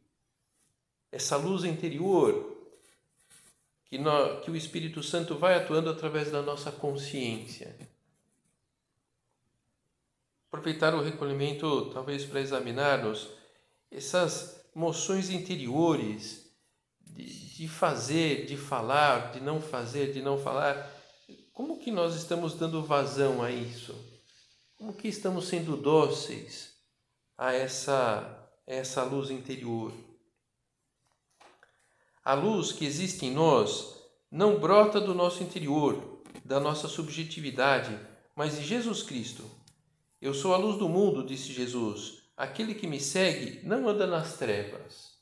essa 1.13 1.37
luz 1.37 1.63
interior 1.63 2.57
que, 3.85 3.99
nós, 3.99 4.43
que 4.43 4.51
o 4.51 4.57
Espírito 4.57 5.03
Santo 5.03 5.37
vai 5.37 5.57
atuando 5.57 5.91
através 5.91 6.31
da 6.31 6.41
nossa 6.41 6.73
consciência. 6.73 7.77
Aproveitar 10.49 10.95
o 10.95 11.03
recolhimento, 11.03 11.91
talvez, 11.93 12.25
para 12.25 12.41
examinarmos 12.41 13.29
essas 13.91 14.65
moções 14.75 15.31
interiores 15.31 16.47
de, 17.01 17.57
de 17.57 17.69
fazer, 17.69 18.47
de 18.47 18.57
falar, 18.57 19.33
de 19.33 19.41
não 19.41 19.61
fazer, 19.61 20.13
de 20.13 20.23
não 20.23 20.39
falar, 20.39 20.91
como 21.53 21.79
que 21.79 21.91
nós 21.91 22.15
estamos 22.15 22.55
dando 22.55 22.83
vazão 22.85 23.43
a 23.43 23.51
isso? 23.51 23.95
Como 24.77 24.93
que 24.93 25.09
estamos 25.09 25.49
sendo 25.49 25.75
dóceis 25.75 26.75
a 27.39 27.55
essa, 27.55 28.51
a 28.69 28.73
essa 28.73 29.03
luz 29.03 29.31
interior? 29.31 29.93
A 32.23 32.35
luz 32.35 32.73
que 32.73 32.85
existe 32.85 33.25
em 33.25 33.33
nós 33.33 33.97
não 34.31 34.59
brota 34.59 35.01
do 35.01 35.15
nosso 35.15 35.43
interior, 35.43 36.23
da 36.45 36.61
nossa 36.61 36.89
subjetividade, 36.89 37.99
mas 38.35 38.57
de 38.59 38.65
Jesus 38.65 39.03
Cristo. 39.03 39.49
Eu 40.21 40.33
sou 40.33 40.55
a 40.55 40.57
luz 40.57 40.79
do 40.79 40.89
mundo, 40.89 41.25
disse 41.25 41.53
Jesus. 41.53 42.23
Aquele 42.37 42.75
que 42.75 42.87
me 42.87 42.99
segue 42.99 43.61
não 43.67 43.89
anda 43.89 44.07
nas 44.07 44.39
trevas. 44.39 45.15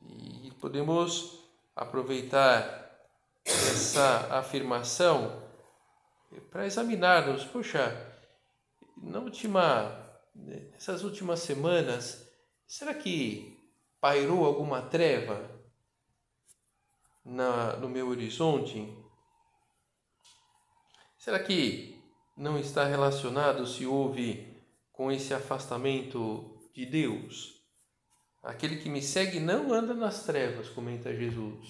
E 0.00 0.50
podemos 0.60 1.44
aproveitar 1.76 2.84
essa 3.44 4.36
afirmação 4.36 5.42
para 6.50 6.66
examinarmos, 6.66 7.44
poxa, 7.44 8.12
na 8.96 9.20
última, 9.20 10.20
nessas 10.34 11.04
últimas 11.04 11.40
semanas, 11.40 12.28
será 12.66 12.92
que 12.94 13.60
pairou 14.00 14.44
alguma 14.44 14.82
treva 14.82 15.48
na, 17.24 17.76
no 17.76 17.88
meu 17.88 18.08
horizonte? 18.08 18.92
Será 21.16 21.38
que 21.38 21.93
não 22.36 22.58
está 22.58 22.84
relacionado 22.84 23.66
se 23.66 23.86
houve 23.86 24.62
com 24.92 25.10
esse 25.10 25.32
afastamento 25.32 26.58
de 26.72 26.84
Deus? 26.86 27.60
Aquele 28.42 28.76
que 28.76 28.88
me 28.88 29.00
segue 29.00 29.40
não 29.40 29.72
anda 29.72 29.94
nas 29.94 30.24
trevas, 30.24 30.68
comenta 30.68 31.14
Jesus. 31.14 31.68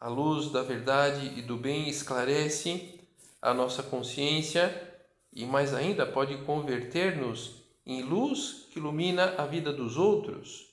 A 0.00 0.08
luz 0.08 0.50
da 0.50 0.62
verdade 0.62 1.38
e 1.38 1.42
do 1.42 1.56
bem 1.56 1.88
esclarece 1.88 3.00
a 3.42 3.52
nossa 3.52 3.82
consciência 3.82 5.00
e, 5.32 5.44
mais 5.44 5.74
ainda, 5.74 6.06
pode 6.06 6.38
converter-nos 6.44 7.62
em 7.84 8.02
luz 8.02 8.68
que 8.70 8.78
ilumina 8.78 9.34
a 9.36 9.46
vida 9.46 9.72
dos 9.72 9.96
outros. 9.96 10.68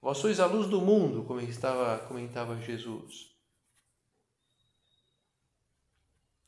Vós 0.00 0.18
sois 0.18 0.40
a 0.40 0.46
luz 0.46 0.68
do 0.68 0.80
mundo, 0.80 1.22
como 1.24 1.40
estava, 1.40 1.98
comentava 2.08 2.60
Jesus. 2.60 3.31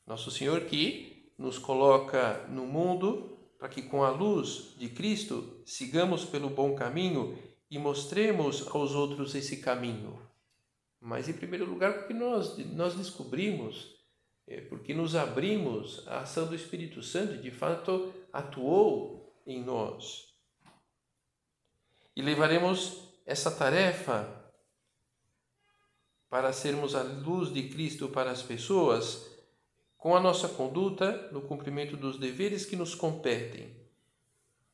Nosso 0.05 0.29
Senhor 0.29 0.61
que 0.65 1.33
nos 1.37 1.57
coloca 1.57 2.45
no 2.47 2.65
mundo 2.65 3.35
para 3.57 3.69
que 3.69 3.81
com 3.81 4.03
a 4.03 4.11
luz 4.11 4.75
de 4.77 4.89
Cristo 4.89 5.61
sigamos 5.65 6.23
pelo 6.23 6.49
bom 6.49 6.75
caminho 6.75 7.37
e 7.69 7.79
mostremos 7.79 8.67
aos 8.67 8.91
outros 8.91 9.33
esse 9.33 9.57
caminho. 9.57 10.19
Mas, 11.01 11.27
em 11.27 11.33
primeiro 11.33 11.65
lugar, 11.65 11.93
porque 11.93 12.13
nós, 12.13 12.57
nós 12.73 12.95
descobrimos, 12.95 13.95
é, 14.47 14.61
porque 14.61 14.93
nos 14.93 15.15
abrimos 15.15 16.07
à 16.07 16.19
ação 16.19 16.47
do 16.47 16.55
Espírito 16.55 17.01
Santo, 17.01 17.37
de 17.37 17.51
fato 17.51 18.13
atuou 18.31 19.35
em 19.45 19.63
nós. 19.63 20.33
E 22.15 22.21
levaremos 22.21 23.09
essa 23.25 23.51
tarefa 23.51 24.43
para 26.29 26.53
sermos 26.53 26.95
a 26.95 27.03
luz 27.03 27.53
de 27.53 27.69
Cristo 27.69 28.09
para 28.09 28.31
as 28.31 28.41
pessoas 28.41 29.34
com 30.05 30.15
a 30.15 30.19
nossa 30.19 30.47
conduta 30.47 31.29
no 31.31 31.41
cumprimento 31.41 31.97
dos 31.97 32.19
deveres 32.19 32.63
que 32.63 32.75
nos 32.75 32.93
competem. 32.93 33.75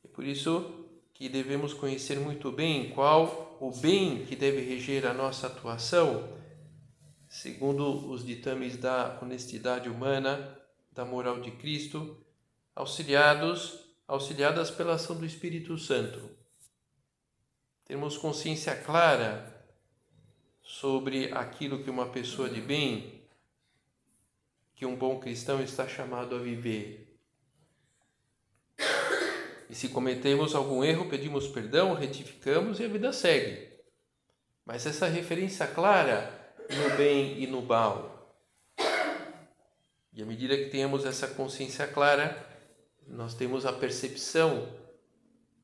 É 0.04 0.08
por 0.10 0.26
isso 0.26 0.90
que 1.14 1.30
devemos 1.30 1.74
conhecer 1.74 2.20
muito 2.20 2.52
bem 2.52 2.90
qual 2.90 3.58
o 3.62 3.72
bem 3.72 4.26
que 4.26 4.36
deve 4.36 4.60
reger 4.60 5.06
a 5.06 5.14
nossa 5.14 5.48
atuação, 5.48 6.38
segundo 7.30 8.12
os 8.12 8.26
ditames 8.26 8.76
da 8.76 9.18
honestidade 9.22 9.88
humana, 9.88 10.60
da 10.92 11.06
moral 11.06 11.40
de 11.40 11.52
Cristo, 11.52 12.18
auxiliados, 12.76 13.86
auxiliadas 14.06 14.70
pela 14.70 14.96
ação 14.96 15.16
do 15.16 15.26
Espírito 15.26 15.78
Santo. 15.78 16.20
termos 17.86 18.18
consciência 18.18 18.76
clara 18.76 19.66
sobre 20.62 21.32
aquilo 21.32 21.82
que 21.82 21.90
uma 21.90 22.08
pessoa 22.08 22.50
de 22.50 22.60
bem, 22.60 23.21
que 24.82 24.86
um 24.88 24.96
bom 24.96 25.20
cristão 25.20 25.62
está 25.62 25.88
chamado 25.88 26.36
a 26.36 26.40
viver. 26.40 27.16
E 29.70 29.76
se 29.76 29.90
cometemos 29.90 30.56
algum 30.56 30.84
erro, 30.84 31.08
pedimos 31.08 31.48
perdão, 31.48 31.94
retificamos 31.94 32.80
e 32.80 32.86
a 32.86 32.88
vida 32.88 33.14
segue. 33.14 33.70
Mas 34.66 34.88
essa 34.88 35.06
referência 35.06 35.68
clara 35.68 36.34
no 36.68 36.98
bem 36.98 37.44
e 37.44 37.46
no 37.46 37.62
mal. 37.62 38.36
E 40.12 40.24
à 40.24 40.26
medida 40.26 40.58
que 40.58 40.72
tenhamos 40.72 41.06
essa 41.06 41.28
consciência 41.28 41.86
clara, 41.86 42.44
nós 43.08 43.36
temos 43.36 43.68
a 43.68 43.74
percepção 43.74 44.68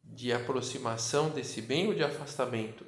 de 0.04 0.32
aproximação 0.32 1.32
desse 1.32 1.60
bem 1.60 1.88
ou 1.88 1.96
de 1.96 2.04
afastamento 2.04 2.86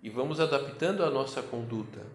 e 0.00 0.08
vamos 0.08 0.38
adaptando 0.38 1.02
a 1.02 1.10
nossa 1.10 1.42
conduta. 1.42 2.06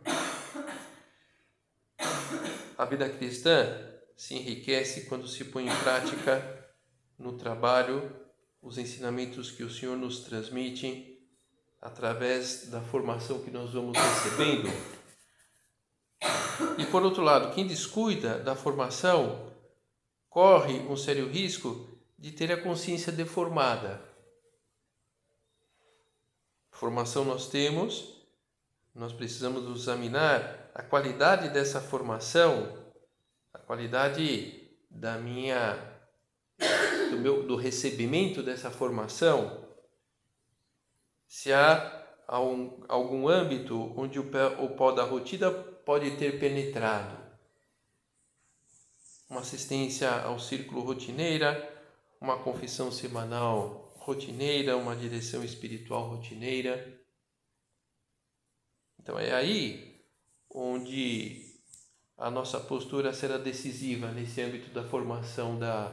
A 2.82 2.86
vida 2.86 3.08
cristã 3.08 3.64
se 4.18 4.34
enriquece 4.34 5.06
quando 5.06 5.28
se 5.28 5.46
põe 5.46 5.68
em 5.68 5.76
prática 5.84 6.74
no 7.16 7.38
trabalho 7.38 8.12
os 8.60 8.80
ensinamentos 8.80 9.52
que 9.52 9.62
o 9.62 9.70
Senhor 9.70 9.96
nos 9.96 10.22
transmite 10.22 11.24
através 11.80 12.72
da 12.72 12.82
formação 12.82 13.44
que 13.44 13.52
nós 13.52 13.74
vamos 13.74 13.96
recebendo. 13.96 14.68
E 16.80 16.86
por 16.88 17.04
outro 17.04 17.22
lado, 17.22 17.54
quem 17.54 17.68
descuida 17.68 18.40
da 18.40 18.56
formação 18.56 19.54
corre 20.28 20.80
um 20.80 20.98
sério 20.98 21.30
risco 21.30 21.88
de 22.18 22.32
ter 22.32 22.52
a 22.52 22.60
consciência 22.60 23.12
deformada 23.12 24.04
Formação 26.72 27.24
nós 27.24 27.48
temos, 27.48 28.26
nós 28.96 29.14
precisamos 29.14 29.80
examinar 29.80 30.61
a 30.74 30.82
qualidade 30.82 31.50
dessa 31.50 31.82
formação, 31.82 32.92
a 33.54 33.60
qualidade 33.60 34.70
da 34.90 35.18
minha 35.18 35.90
do 37.10 37.18
meu 37.18 37.46
do 37.46 37.56
recebimento 37.56 38.42
dessa 38.42 38.72
formação. 38.72 39.68
Se 41.28 41.52
há 41.52 42.06
algum, 42.28 42.84
algum 42.88 43.28
âmbito 43.28 43.94
onde 43.98 44.20
o, 44.20 44.24
o 44.60 44.70
pó 44.76 44.92
da 44.92 45.04
rotina 45.04 45.52
pode 45.52 46.18
ter 46.18 46.40
penetrado. 46.40 47.20
Uma 49.30 49.42
assistência 49.42 50.10
ao 50.24 50.40
círculo 50.40 50.82
rotineira, 50.82 51.70
uma 52.20 52.38
confissão 52.38 52.92
semanal 52.92 53.94
rotineira, 53.96 54.78
uma 54.78 54.96
direção 54.96 55.44
espiritual 55.44 56.10
rotineira. 56.10 57.00
Então 59.00 59.18
é 59.18 59.34
aí 59.34 59.91
onde 60.54 61.52
a 62.18 62.30
nossa 62.30 62.60
postura 62.60 63.14
será 63.14 63.38
decisiva 63.38 64.12
nesse 64.12 64.42
âmbito 64.42 64.70
da 64.72 64.84
formação 64.84 65.58
da, 65.58 65.92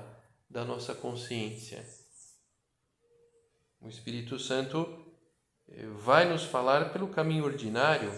da 0.49 0.65
nossa 0.65 0.95
consciência. 0.95 1.85
O 3.81 3.89
Espírito 3.89 4.39
Santo 4.39 5.07
eh, 5.69 5.87
vai 5.87 6.29
nos 6.29 6.45
falar 6.45 6.93
pelo 6.93 7.09
caminho 7.09 7.45
ordinário, 7.45 8.13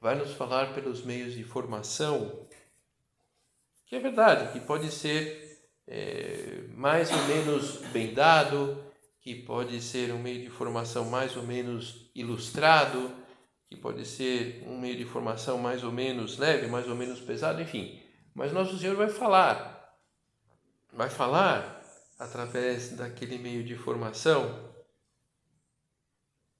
vai 0.00 0.16
nos 0.16 0.32
falar 0.32 0.74
pelos 0.74 1.04
meios 1.04 1.32
de 1.34 1.44
formação, 1.44 2.46
que 3.86 3.96
é 3.96 4.00
verdade, 4.00 4.52
que 4.52 4.60
pode 4.60 4.90
ser 4.90 5.50
é, 5.86 6.64
mais 6.74 7.10
ou 7.10 7.22
menos 7.24 7.78
bem 7.92 8.14
dado, 8.14 8.84
que 9.20 9.34
pode 9.34 9.80
ser 9.82 10.12
um 10.12 10.18
meio 10.18 10.42
de 10.42 10.50
formação 10.50 11.04
mais 11.10 11.36
ou 11.36 11.42
menos 11.42 12.10
ilustrado, 12.14 13.19
que 13.70 13.76
pode 13.76 14.04
ser 14.04 14.64
um 14.66 14.76
meio 14.76 14.96
de 14.96 15.04
formação 15.04 15.56
mais 15.56 15.84
ou 15.84 15.92
menos 15.92 16.36
leve, 16.38 16.66
mais 16.66 16.88
ou 16.88 16.96
menos 16.96 17.20
pesado, 17.20 17.62
enfim. 17.62 18.02
Mas 18.34 18.52
nosso 18.52 18.76
Senhor 18.76 18.96
vai 18.96 19.08
falar, 19.08 19.96
vai 20.92 21.08
falar 21.08 21.80
através 22.18 22.96
daquele 22.96 23.38
meio 23.38 23.62
de 23.62 23.76
formação 23.76 24.74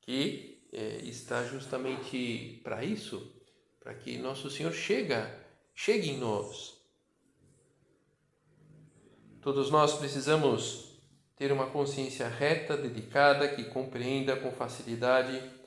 que 0.02 0.62
é, 0.72 0.98
está 0.98 1.44
justamente 1.44 2.60
para 2.62 2.84
isso, 2.84 3.34
para 3.80 3.92
que 3.92 4.16
nosso 4.16 4.48
Senhor 4.48 4.72
chega, 4.72 5.36
chegue 5.74 6.10
em 6.10 6.18
nós. 6.18 6.80
Todos 9.42 9.68
nós 9.68 9.94
precisamos 9.98 11.00
ter 11.34 11.50
uma 11.50 11.66
consciência 11.70 12.28
reta, 12.28 12.76
dedicada, 12.76 13.48
que 13.48 13.64
compreenda 13.64 14.36
com 14.36 14.52
facilidade 14.52 15.59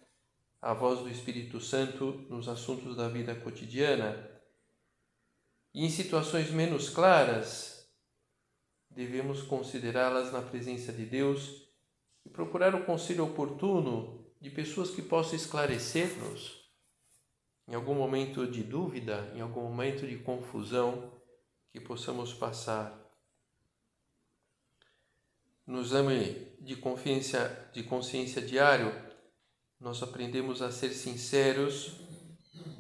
a 0.63 0.73
voz 0.73 0.99
do 0.99 1.09
Espírito 1.09 1.59
Santo 1.59 2.25
nos 2.29 2.47
assuntos 2.47 2.95
da 2.95 3.09
vida 3.09 3.35
cotidiana. 3.35 4.31
E 5.73 5.85
em 5.85 5.89
situações 5.89 6.49
menos 6.51 6.89
claras, 6.89 7.85
devemos 8.89 9.41
considerá-las 9.41 10.31
na 10.31 10.41
presença 10.41 10.93
de 10.93 11.05
Deus 11.05 11.67
e 12.25 12.29
procurar 12.29 12.73
o 12.73 12.85
conselho 12.85 13.25
oportuno 13.25 14.25
de 14.39 14.49
pessoas 14.49 14.89
que 14.89 15.01
possam 15.01 15.35
esclarecer-nos 15.35 16.63
em 17.67 17.75
algum 17.75 17.93
momento 17.93 18.47
de 18.47 18.63
dúvida, 18.63 19.33
em 19.35 19.41
algum 19.41 19.63
momento 19.63 20.07
de 20.07 20.15
confusão 20.19 21.11
que 21.73 21.79
possamos 21.81 22.33
passar 22.33 23.03
no 25.67 25.81
exame 25.81 26.55
de 26.61 26.77
consciência, 26.77 27.69
de 27.73 27.83
consciência 27.83 28.41
diário, 28.41 29.02
nós 29.83 30.01
aprendemos 30.01 30.61
a 30.61 30.71
ser 30.71 30.91
sinceros, 30.91 31.99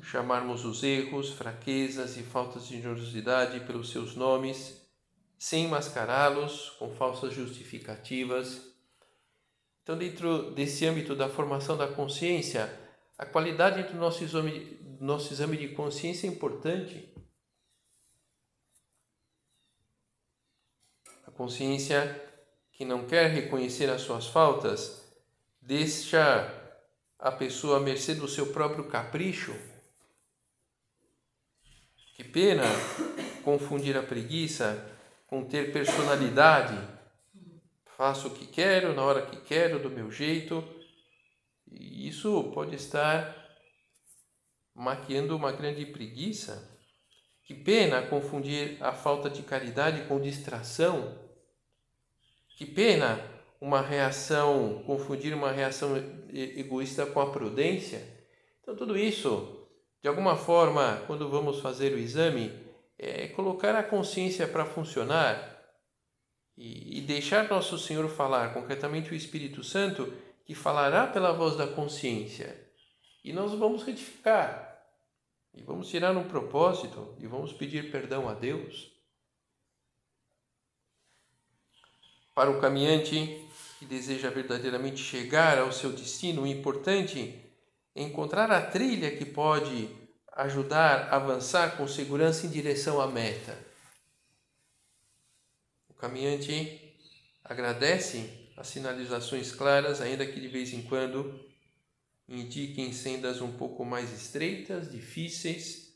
chamarmos 0.01 0.63
os 0.63 0.83
erros, 0.83 1.31
fraquezas 1.31 2.15
e 2.15 2.23
faltas 2.23 2.65
de 2.65 2.77
generosidade 2.77 3.59
pelos 3.65 3.91
seus 3.91 4.15
nomes, 4.15 4.81
sem 5.37 5.67
mascará-los 5.67 6.69
com 6.79 6.95
falsas 6.95 7.33
justificativas. 7.33 8.73
Então, 9.81 9.97
dentro 9.97 10.51
desse 10.51 10.85
âmbito 10.85 11.13
da 11.13 11.27
formação 11.27 11.75
da 11.75 11.89
consciência, 11.89 12.73
a 13.17 13.25
qualidade 13.25 13.83
do 13.91 13.99
nosso 13.99 14.23
exame, 14.23 14.79
nosso 15.01 15.33
exame 15.33 15.57
de 15.57 15.75
consciência 15.75 16.25
é 16.25 16.29
importante. 16.29 17.13
A 21.27 21.31
consciência 21.31 22.31
que 22.71 22.85
não 22.85 23.05
quer 23.05 23.29
reconhecer 23.29 23.89
as 23.89 24.03
suas 24.03 24.25
faltas, 24.25 25.03
deixa 25.61 26.62
a 27.23 27.31
pessoa 27.31 27.77
à 27.77 27.79
mercê 27.79 28.13
do 28.13 28.27
seu 28.27 28.47
próprio 28.47 28.83
capricho. 28.89 29.55
Que 32.17 32.23
pena 32.23 32.63
confundir 33.45 33.95
a 33.95 34.03
preguiça 34.03 34.93
com 35.25 35.45
ter 35.45 35.71
personalidade. 35.71 36.77
Faço 37.95 38.27
o 38.27 38.31
que 38.31 38.45
quero, 38.45 38.93
na 38.93 39.03
hora 39.03 39.25
que 39.25 39.37
quero, 39.37 39.79
do 39.79 39.89
meu 39.89 40.11
jeito. 40.11 40.61
E 41.71 42.09
isso 42.09 42.51
pode 42.53 42.75
estar 42.75 43.33
maquiando 44.75 45.37
uma 45.37 45.53
grande 45.53 45.85
preguiça. 45.85 46.77
Que 47.45 47.53
pena 47.53 48.05
confundir 48.05 48.77
a 48.83 48.91
falta 48.91 49.29
de 49.29 49.43
caridade 49.43 50.05
com 50.09 50.19
distração. 50.19 51.17
Que 52.57 52.65
pena 52.65 53.32
uma 53.63 53.79
reação, 53.79 54.83
confundir 54.85 55.33
uma 55.33 55.49
reação 55.49 55.95
egoísta 56.33 57.05
com 57.05 57.21
a 57.21 57.31
prudência. 57.31 58.05
Então, 58.61 58.75
tudo 58.75 58.97
isso, 58.97 59.69
de 60.01 60.09
alguma 60.09 60.35
forma, 60.35 61.01
quando 61.07 61.29
vamos 61.29 61.61
fazer 61.61 61.93
o 61.93 61.97
exame, 61.97 62.51
é 62.99 63.29
colocar 63.29 63.73
a 63.73 63.81
consciência 63.81 64.45
para 64.49 64.65
funcionar 64.65 65.63
e, 66.57 66.97
e 66.97 67.01
deixar 67.03 67.47
Nosso 67.47 67.79
Senhor 67.79 68.09
falar, 68.09 68.53
concretamente 68.53 69.13
o 69.13 69.15
Espírito 69.15 69.63
Santo, 69.63 70.13
que 70.45 70.53
falará 70.53 71.07
pela 71.07 71.31
voz 71.31 71.55
da 71.55 71.65
consciência. 71.65 72.69
E 73.23 73.31
nós 73.31 73.53
vamos 73.53 73.83
retificar. 73.83 74.77
E 75.53 75.63
vamos 75.63 75.87
tirar 75.87 76.17
um 76.17 76.27
propósito 76.27 77.15
e 77.17 77.27
vamos 77.27 77.53
pedir 77.53 77.89
perdão 77.89 78.27
a 78.27 78.33
Deus. 78.33 78.91
Para 82.35 82.49
o 82.49 82.59
caminhante 82.59 83.42
que 83.83 83.89
deseja 83.89 84.29
verdadeiramente 84.29 85.03
chegar 85.03 85.57
ao 85.57 85.71
seu 85.71 85.91
destino, 85.91 86.43
o 86.43 86.47
importante 86.47 87.35
é 87.93 88.01
encontrar 88.01 88.49
a 88.49 88.61
trilha 88.61 89.15
que 89.15 89.25
pode 89.25 89.89
ajudar 90.31 91.09
a 91.09 91.17
avançar 91.17 91.75
com 91.75 91.85
segurança 91.85 92.47
em 92.47 92.49
direção 92.49 93.01
à 93.01 93.07
meta. 93.07 93.57
O 95.89 95.93
caminhante 95.93 96.97
agradece 97.43 98.49
as 98.55 98.67
sinalizações 98.67 99.51
claras, 99.51 99.99
ainda 99.99 100.25
que 100.25 100.39
de 100.39 100.47
vez 100.47 100.71
em 100.71 100.83
quando 100.83 101.39
indiquem 102.27 102.93
sendas 102.93 103.41
um 103.41 103.51
pouco 103.51 103.83
mais 103.83 104.13
estreitas, 104.13 104.89
difíceis 104.89 105.93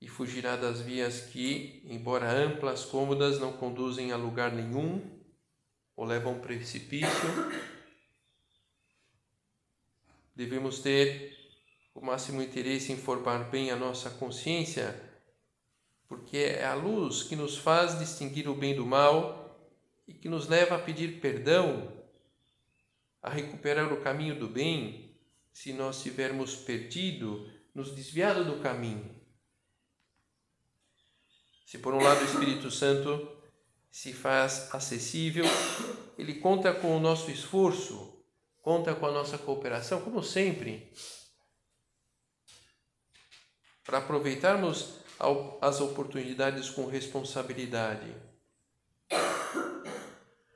e 0.00 0.08
fugirá 0.08 0.56
das 0.56 0.80
vias 0.80 1.20
que, 1.20 1.82
embora 1.84 2.32
amplas, 2.32 2.86
cômodas, 2.86 3.38
não 3.38 3.52
conduzem 3.52 4.10
a 4.10 4.16
lugar 4.16 4.50
nenhum 4.50 5.19
ou 6.00 6.06
levam 6.06 6.32
a 6.32 6.36
um 6.36 6.40
precipício. 6.40 7.28
devemos 10.34 10.78
ter 10.78 11.36
o 11.94 12.00
máximo 12.00 12.40
interesse 12.40 12.90
em 12.90 12.96
formar 12.96 13.50
bem 13.50 13.70
a 13.70 13.76
nossa 13.76 14.08
consciência, 14.08 14.98
porque 16.08 16.38
é 16.38 16.64
a 16.64 16.72
luz 16.72 17.22
que 17.24 17.36
nos 17.36 17.58
faz 17.58 17.98
distinguir 17.98 18.48
o 18.48 18.54
bem 18.54 18.74
do 18.74 18.86
mal 18.86 19.70
e 20.08 20.14
que 20.14 20.26
nos 20.26 20.48
leva 20.48 20.76
a 20.76 20.78
pedir 20.78 21.20
perdão, 21.20 21.92
a 23.22 23.28
recuperar 23.28 23.92
o 23.92 24.00
caminho 24.00 24.40
do 24.40 24.48
bem, 24.48 25.14
se 25.52 25.74
nós 25.74 26.02
tivermos 26.02 26.56
perdido, 26.56 27.46
nos 27.74 27.94
desviado 27.94 28.42
do 28.42 28.62
caminho. 28.62 29.14
Se 31.66 31.76
por 31.76 31.92
um 31.92 32.02
lado 32.02 32.22
o 32.22 32.24
Espírito 32.24 32.70
Santo 32.70 33.39
se 33.90 34.12
faz 34.12 34.72
acessível, 34.72 35.44
ele 36.16 36.34
conta 36.34 36.72
com 36.72 36.96
o 36.96 37.00
nosso 37.00 37.30
esforço, 37.30 38.24
conta 38.62 38.94
com 38.94 39.06
a 39.06 39.10
nossa 39.10 39.36
cooperação, 39.36 40.00
como 40.02 40.22
sempre, 40.22 40.92
para 43.84 43.98
aproveitarmos 43.98 45.00
as 45.60 45.80
oportunidades 45.80 46.70
com 46.70 46.86
responsabilidade. 46.86 48.14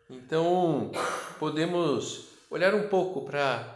Então, 0.08 0.92
podemos 1.38 2.28
olhar 2.50 2.74
um 2.74 2.88
pouco 2.88 3.24
para 3.24 3.72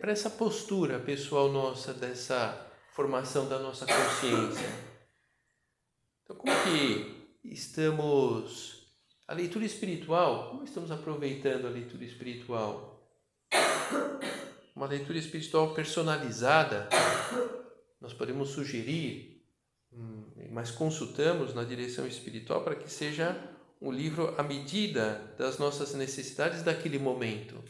para 0.00 0.10
essa 0.10 0.28
postura 0.28 0.98
pessoal 0.98 1.48
nossa 1.48 1.94
dessa 1.94 2.66
formação 2.92 3.48
da 3.48 3.60
nossa 3.60 3.86
consciência. 3.86 4.68
Então, 6.24 6.34
como 6.34 6.52
que 6.64 7.17
estamos 7.44 8.88
a 9.26 9.34
leitura 9.34 9.64
espiritual? 9.64 10.50
Como 10.50 10.64
estamos 10.64 10.90
aproveitando 10.90 11.66
a 11.66 11.70
leitura 11.70 12.04
espiritual? 12.04 13.02
Uma 14.74 14.86
leitura 14.86 15.18
espiritual 15.18 15.74
personalizada 15.74 16.88
nós 18.00 18.12
podemos 18.12 18.50
sugerir, 18.50 19.44
hum, 19.92 20.24
mas 20.50 20.70
consultamos 20.70 21.54
na 21.54 21.64
direção 21.64 22.06
espiritual 22.06 22.62
para 22.62 22.76
que 22.76 22.90
seja 22.90 23.36
um 23.80 23.90
livro 23.90 24.34
à 24.38 24.42
medida 24.42 25.34
das 25.36 25.58
nossas 25.58 25.94
necessidades 25.94 26.62
daquele 26.62 26.98
momento. 26.98 27.62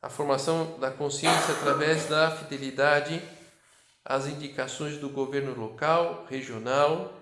A 0.00 0.08
formação 0.08 0.78
da 0.78 0.90
consciência 0.90 1.54
através 1.54 2.06
da 2.06 2.30
fidelidade 2.30 3.20
às 4.04 4.26
indicações 4.26 4.98
do 4.98 5.08
governo 5.08 5.58
local, 5.58 6.26
regional, 6.28 7.17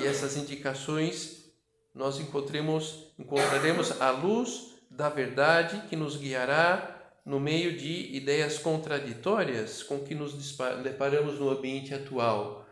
e 0.00 0.06
essas 0.06 0.36
indicações 0.36 1.52
nós 1.94 2.20
encontremos, 2.20 3.12
encontraremos 3.18 4.00
a 4.00 4.10
luz 4.10 4.74
da 4.90 5.08
verdade 5.08 5.88
que 5.88 5.96
nos 5.96 6.16
guiará 6.16 6.92
no 7.24 7.40
meio 7.40 7.76
de 7.76 8.14
ideias 8.14 8.58
contraditórias 8.58 9.82
com 9.82 10.00
que 10.04 10.14
nos 10.14 10.34
deparamos 10.82 11.40
no 11.40 11.50
ambiente 11.50 11.92
atual, 11.92 12.66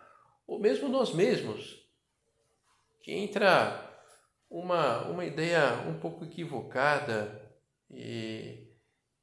ou 0.47 0.61
mesmo 0.61 0.89
nós 0.89 1.13
mesmos, 1.13 1.83
que 3.03 3.13
entra 3.13 3.91
uma, 4.49 5.09
uma 5.09 5.25
ideia 5.25 5.85
um 5.89 5.99
pouco 5.99 6.25
equivocada 6.25 7.51
e, 7.91 8.69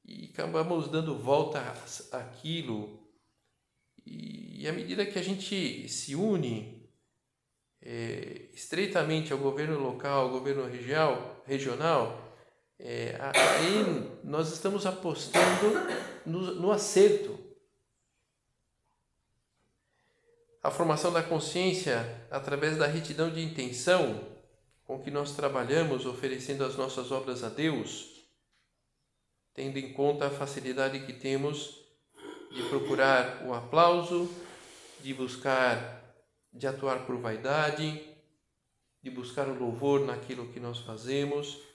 e 0.04 0.30
acabamos 0.34 0.90
dando 0.90 1.18
volta 1.18 1.62
àquilo. 2.12 3.00
E, 4.06 4.64
e 4.64 4.68
à 4.68 4.74
medida 4.74 5.06
que 5.06 5.18
a 5.18 5.24
gente 5.24 5.88
se 5.88 6.16
une 6.16 6.81
é, 7.82 8.50
estreitamente 8.54 9.34
ao 9.34 9.40
governo 9.40 9.80
local, 9.80 10.24
ao 10.24 10.30
governo 10.30 10.68
regional, 10.68 11.44
regional 11.46 12.32
é, 12.84 13.16
aí 13.20 14.20
nós 14.24 14.52
estamos 14.52 14.88
apostando 14.88 15.70
no, 16.26 16.56
no 16.56 16.72
acerto. 16.72 17.38
A 20.64 20.72
formação 20.72 21.14
da 21.14 21.22
consciência 21.22 22.28
através 22.32 22.78
da 22.78 22.88
retidão 22.88 23.30
de 23.30 23.40
intenção 23.40 24.28
com 24.84 25.00
que 25.00 25.12
nós 25.12 25.36
trabalhamos 25.36 26.08
oferecendo 26.08 26.66
as 26.66 26.76
nossas 26.76 27.12
obras 27.12 27.44
a 27.44 27.50
Deus, 27.50 28.26
tendo 29.54 29.78
em 29.78 29.94
conta 29.94 30.26
a 30.26 30.32
facilidade 30.32 31.06
que 31.06 31.14
temos 31.14 31.86
de 32.52 32.64
procurar 32.64 33.44
o 33.46 33.54
aplauso, 33.54 34.28
de 35.02 35.14
buscar, 35.14 36.01
de 36.52 36.68
atuar 36.68 37.06
por 37.06 37.18
vaidade, 37.18 38.02
de 39.02 39.10
buscar 39.10 39.48
o 39.48 39.58
louvor 39.58 40.06
naquilo 40.06 40.52
que 40.52 40.60
nós 40.60 40.80
fazemos 40.80 41.72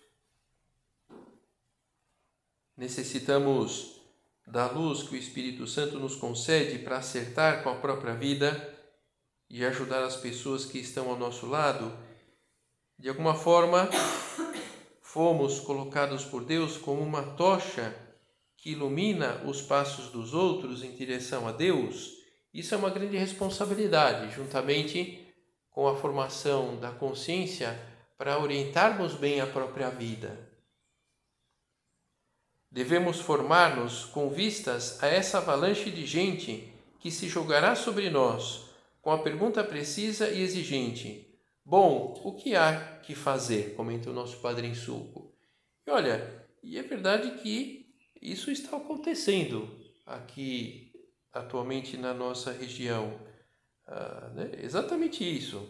Necessitamos 2.77 4.03
da 4.47 4.71
luz 4.71 5.03
que 5.03 5.15
o 5.15 5.19
Espírito 5.19 5.67
Santo 5.67 5.99
nos 5.99 6.15
concede 6.15 6.79
para 6.81 6.99
acertar 6.99 7.63
com 7.63 7.71
a 7.71 7.77
própria 7.77 8.15
vida 8.15 8.75
e 9.49 9.65
ajudar 9.65 10.05
as 10.05 10.17
pessoas 10.17 10.67
que 10.67 10.79
estão 10.79 11.09
ao 11.09 11.17
nosso 11.17 11.47
lado. 11.47 11.91
De 12.99 13.09
alguma 13.09 13.35
forma, 13.35 13.89
fomos 15.01 15.59
colocados 15.61 16.27
por 16.27 16.45
Deus 16.45 16.77
como 16.77 17.01
uma 17.01 17.23
tocha 17.23 17.97
que 18.59 18.73
ilumina 18.73 19.43
os 19.47 19.63
passos 19.63 20.11
dos 20.11 20.35
outros 20.35 20.85
em 20.85 20.95
direção 20.95 21.49
a 21.49 21.53
Deus. 21.53 22.16
Isso 22.53 22.75
é 22.75 22.79
uma 22.79 22.91
grande 22.91 23.17
responsabilidade, 23.17 24.35
juntamente 24.35 25.27
com 25.71 25.87
a 25.87 25.97
formação 25.97 26.81
da 26.81 26.91
consciência 26.91 27.79
para 28.17 28.39
orientarmos 28.39 29.15
bem 29.15 29.41
a 29.41 29.47
própria 29.47 29.91
vida. 29.91 30.51
Devemos 32.71 33.21
formar-nos 33.21 34.05
com 34.05 34.31
vistas 34.31 35.03
a 35.03 35.07
essa 35.07 35.39
avalanche 35.39 35.91
de 35.91 36.05
gente 36.07 36.73
que 36.99 37.11
se 37.11 37.29
jogará 37.29 37.75
sobre 37.75 38.11
nós 38.11 38.67
com 39.07 39.13
a 39.13 39.19
pergunta 39.19 39.63
precisa 39.63 40.29
e 40.31 40.43
exigente: 40.43 41.33
Bom, 41.65 42.21
o 42.25 42.33
que 42.33 42.57
há 42.57 42.99
que 43.05 43.15
fazer? 43.15 43.75
comenta 43.77 44.11
o 44.11 44.13
nosso 44.13 44.39
Padre 44.39 44.67
em 44.67 44.75
Sulco. 44.75 45.33
E 45.87 45.91
olha, 45.93 46.45
e 46.61 46.77
é 46.77 46.83
verdade 46.83 47.41
que 47.41 47.95
isso 48.21 48.51
está 48.51 48.77
acontecendo 48.77 49.71
aqui 50.05 50.86
atualmente 51.39 51.97
na 51.97 52.13
nossa 52.15 52.53
região. 52.53 53.19
Ah, 53.87 54.31
né? 54.35 54.51
Exatamente 54.63 55.25
isso. 55.25 55.67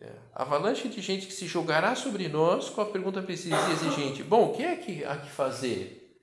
É. 0.00 0.12
Avalanche 0.32 0.88
de 0.88 1.00
gente 1.00 1.26
que 1.26 1.32
se 1.32 1.46
jogará 1.46 1.96
sobre 1.96 2.28
nós 2.28 2.70
com 2.70 2.80
a 2.80 2.86
pergunta 2.86 3.20
precisa 3.20 3.56
e 3.68 3.72
exigente: 3.72 4.22
Bom, 4.22 4.50
o 4.50 4.54
que 4.54 4.62
é 4.62 4.76
que 4.76 5.04
há 5.04 5.16
que 5.16 5.28
fazer? 5.28 6.22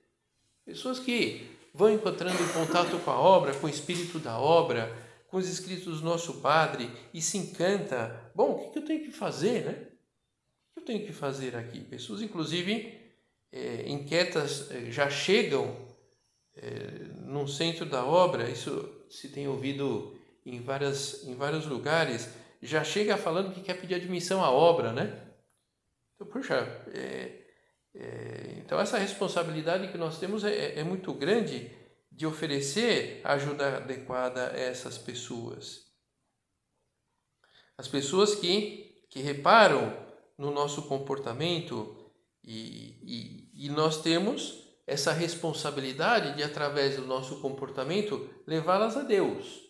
Pessoas 0.64 0.98
que 0.98 1.46
vão 1.74 1.92
encontrando 1.92 2.42
em 2.42 2.48
contato 2.48 2.98
com 3.04 3.10
a 3.10 3.18
obra, 3.18 3.54
com 3.54 3.66
o 3.66 3.70
espírito 3.70 4.18
da 4.18 4.38
obra, 4.38 4.90
com 5.28 5.36
os 5.36 5.48
escritos 5.48 6.00
do 6.00 6.06
nosso 6.06 6.40
Padre 6.40 6.90
e 7.12 7.20
se 7.20 7.36
encanta. 7.36 8.30
Bom, 8.34 8.52
o 8.52 8.70
que 8.70 8.78
eu 8.78 8.84
tenho 8.84 9.04
que 9.04 9.12
fazer, 9.12 9.64
né? 9.66 9.72
O 10.70 10.74
que 10.74 10.80
eu 10.80 10.84
tenho 10.84 11.06
que 11.06 11.12
fazer 11.12 11.54
aqui? 11.54 11.80
Pessoas, 11.80 12.22
inclusive, 12.22 12.98
é, 13.52 13.88
inquietas 13.88 14.70
é, 14.70 14.90
já 14.90 15.10
chegam 15.10 15.76
é, 16.56 16.70
no 17.26 17.46
centro 17.48 17.84
da 17.84 18.04
obra, 18.04 18.48
isso 18.48 19.04
se 19.10 19.28
tem 19.28 19.48
ouvido 19.48 20.16
em, 20.44 20.60
várias, 20.60 21.24
em 21.24 21.34
vários 21.34 21.66
lugares, 21.66 22.30
já 22.62 22.84
chega 22.84 23.16
falando 23.16 23.52
que 23.52 23.60
quer 23.60 23.74
pedir 23.74 23.96
admissão 23.96 24.44
à 24.44 24.50
obra, 24.50 24.92
né? 24.92 25.26
Então, 26.14 26.26
puxa, 26.28 26.54
é, 26.94 27.44
é, 27.94 28.54
então, 28.58 28.80
essa 28.80 28.98
responsabilidade 28.98 29.88
que 29.88 29.98
nós 29.98 30.18
temos 30.18 30.44
é, 30.44 30.78
é 30.78 30.84
muito 30.84 31.12
grande 31.12 31.70
de 32.10 32.26
oferecer 32.26 33.20
ajuda 33.24 33.78
adequada 33.78 34.52
a 34.52 34.58
essas 34.58 34.96
pessoas. 34.96 35.84
As 37.76 37.88
pessoas 37.88 38.34
que, 38.34 39.04
que 39.10 39.20
reparam 39.20 39.94
no 40.38 40.50
nosso 40.50 40.82
comportamento 40.82 42.10
e, 42.42 43.50
e, 43.54 43.66
e 43.66 43.68
nós 43.68 44.00
temos 44.00 44.65
essa 44.86 45.12
responsabilidade 45.12 46.36
de, 46.36 46.42
através 46.42 46.96
do 46.96 47.06
nosso 47.06 47.40
comportamento, 47.40 48.30
levá-las 48.46 48.96
a 48.96 49.02
Deus. 49.02 49.66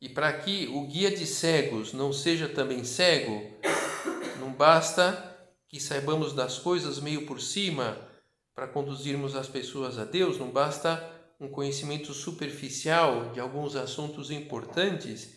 E 0.00 0.08
para 0.08 0.32
que 0.32 0.68
o 0.68 0.86
guia 0.86 1.10
de 1.10 1.26
cegos 1.26 1.92
não 1.92 2.12
seja 2.12 2.48
também 2.48 2.84
cego, 2.84 3.42
não 4.38 4.52
basta 4.52 5.24
que 5.66 5.80
saibamos 5.80 6.32
das 6.32 6.58
coisas 6.58 7.00
meio 7.00 7.26
por 7.26 7.40
cima 7.40 7.98
para 8.54 8.68
conduzirmos 8.68 9.34
as 9.34 9.48
pessoas 9.48 9.98
a 9.98 10.04
Deus, 10.04 10.38
não 10.38 10.50
basta 10.50 11.16
um 11.40 11.48
conhecimento 11.48 12.12
superficial 12.12 13.30
de 13.30 13.40
alguns 13.40 13.76
assuntos 13.76 14.30
importantes. 14.30 15.36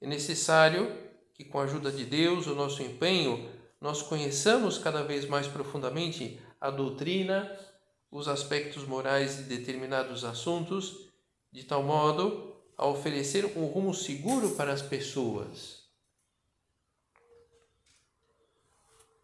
É 0.00 0.06
necessário 0.06 0.90
que, 1.34 1.44
com 1.44 1.58
a 1.60 1.64
ajuda 1.64 1.90
de 1.90 2.04
Deus, 2.04 2.46
o 2.46 2.54
nosso 2.54 2.82
empenho, 2.82 3.50
nós 3.80 4.00
conheçamos 4.00 4.78
cada 4.78 5.02
vez 5.02 5.26
mais 5.26 5.46
profundamente 5.46 6.40
a 6.64 6.70
doutrina, 6.70 7.54
os 8.10 8.26
aspectos 8.26 8.86
morais 8.86 9.36
de 9.36 9.42
determinados 9.42 10.24
assuntos, 10.24 11.10
de 11.52 11.62
tal 11.62 11.82
modo 11.82 12.56
a 12.74 12.86
oferecer 12.86 13.44
um 13.54 13.66
rumo 13.66 13.92
seguro 13.92 14.52
para 14.52 14.72
as 14.72 14.80
pessoas. 14.80 15.84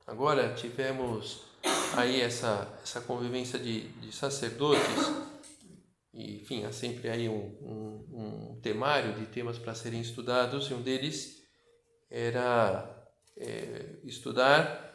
Agora 0.07 0.53
tivemos 0.53 1.41
aí 1.97 2.21
essa, 2.21 2.79
essa 2.83 3.01
convivência 3.01 3.59
de, 3.59 3.89
de 3.89 4.13
sacerdotes, 4.15 4.83
e, 6.13 6.43
enfim, 6.43 6.67
há 6.67 6.73
sempre 6.73 7.09
aí 7.09 7.27
um, 7.27 7.57
um, 7.63 8.53
um 8.53 8.61
temário 8.61 9.15
de 9.15 9.25
temas 9.25 9.57
para 9.57 9.75
serem 9.75 10.03
estudados, 10.03 10.67
e 10.67 10.75
um 10.75 10.83
deles 10.83 11.43
era 12.11 13.09
é, 13.35 13.97
estudar 14.05 14.90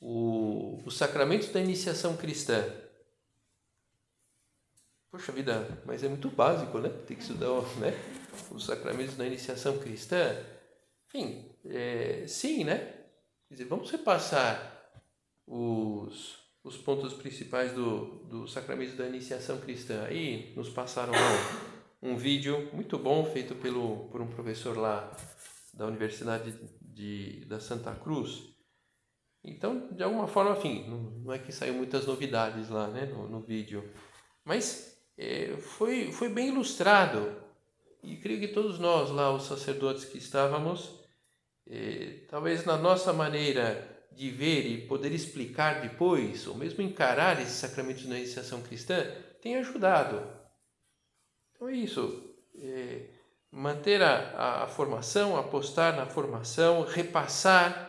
o, 0.00 0.80
os 0.84 0.96
sacramentos 0.96 1.48
da 1.48 1.60
iniciação 1.60 2.16
cristã. 2.16 2.64
Poxa 5.10 5.32
vida, 5.32 5.82
mas 5.86 6.04
é 6.04 6.08
muito 6.08 6.28
básico, 6.28 6.78
né? 6.78 6.90
Tem 7.06 7.16
que 7.16 7.22
estudar 7.22 7.48
né? 7.78 7.98
os 8.50 8.66
sacramentos 8.66 9.16
da 9.16 9.26
iniciação 9.26 9.78
cristã. 9.78 10.36
Enfim, 11.06 11.50
é, 11.64 12.26
sim, 12.28 12.64
né? 12.64 12.78
Quer 13.48 13.54
dizer, 13.54 13.64
vamos 13.64 13.90
repassar 13.90 14.92
os, 15.46 16.38
os 16.62 16.76
pontos 16.76 17.14
principais 17.14 17.72
do, 17.72 18.24
do 18.26 18.46
sacramento 18.46 18.96
da 18.96 19.06
iniciação 19.06 19.58
cristã. 19.58 20.04
Aí 20.04 20.52
nos 20.54 20.68
passaram 20.68 21.14
um, 22.02 22.10
um 22.10 22.16
vídeo 22.16 22.68
muito 22.74 22.98
bom 22.98 23.24
feito 23.24 23.54
pelo, 23.54 24.08
por 24.10 24.20
um 24.20 24.26
professor 24.26 24.76
lá 24.76 25.10
da 25.72 25.86
Universidade 25.86 26.54
de, 26.82 27.46
da 27.46 27.58
Santa 27.58 27.94
Cruz. 27.94 28.57
Então, 29.44 29.88
de 29.92 30.02
alguma 30.02 30.26
forma, 30.26 30.56
enfim, 30.56 30.88
não, 31.24 31.32
é 31.32 31.38
que 31.38 31.52
saiu 31.52 31.74
muitas 31.74 32.06
novidades 32.06 32.68
lá 32.68 32.88
né, 32.88 33.06
no, 33.06 33.28
no 33.28 33.40
vídeo, 33.40 33.88
mas 34.44 35.00
é, 35.16 35.56
foi, 35.56 36.12
foi 36.12 36.28
bem 36.28 36.48
ilustrado. 36.48 37.36
E 38.02 38.16
creio 38.16 38.40
que 38.40 38.48
todos 38.48 38.78
nós 38.78 39.10
lá, 39.10 39.32
os 39.32 39.44
sacerdotes 39.44 40.04
que 40.04 40.18
estávamos, 40.18 41.00
é, 41.66 42.24
talvez 42.28 42.64
na 42.64 42.76
nossa 42.76 43.12
maneira 43.12 43.96
de 44.12 44.30
ver 44.30 44.66
e 44.66 44.86
poder 44.86 45.12
explicar 45.12 45.80
depois, 45.80 46.46
ou 46.46 46.54
mesmo 46.56 46.82
encarar 46.82 47.40
esses 47.40 47.54
sacramentos 47.54 48.06
na 48.06 48.18
iniciação 48.18 48.62
cristã, 48.62 49.04
tem 49.40 49.56
ajudado. 49.56 50.22
Então 51.52 51.68
é 51.68 51.74
isso. 51.74 52.34
É, 52.56 53.10
manter 53.50 54.02
a, 54.02 54.64
a 54.64 54.66
formação, 54.66 55.36
apostar 55.36 55.96
na 55.96 56.06
formação, 56.06 56.84
repassar 56.84 57.87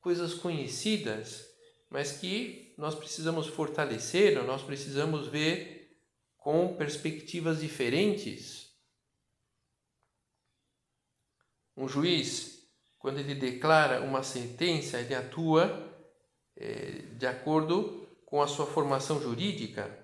coisas 0.00 0.34
conhecidas, 0.34 1.46
mas 1.88 2.12
que 2.12 2.74
nós 2.78 2.94
precisamos 2.94 3.46
fortalecer, 3.46 4.42
nós 4.44 4.62
precisamos 4.62 5.26
ver 5.28 5.98
com 6.36 6.74
perspectivas 6.76 7.60
diferentes. 7.60 8.70
Um 11.76 11.88
juiz, 11.88 12.66
quando 12.98 13.18
ele 13.18 13.34
declara 13.34 14.00
uma 14.02 14.22
sentença, 14.22 15.00
ele 15.00 15.14
atua 15.14 15.90
é, 16.56 17.02
de 17.16 17.26
acordo 17.26 18.08
com 18.24 18.40
a 18.40 18.46
sua 18.46 18.66
formação 18.66 19.20
jurídica. 19.20 19.98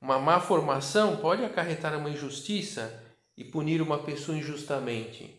Uma 0.00 0.18
má 0.18 0.40
formação 0.40 1.16
pode 1.16 1.44
acarretar 1.44 1.96
uma 1.98 2.10
injustiça 2.10 3.04
e 3.36 3.44
punir 3.44 3.82
uma 3.82 4.02
pessoa 4.02 4.36
injustamente. 4.38 5.37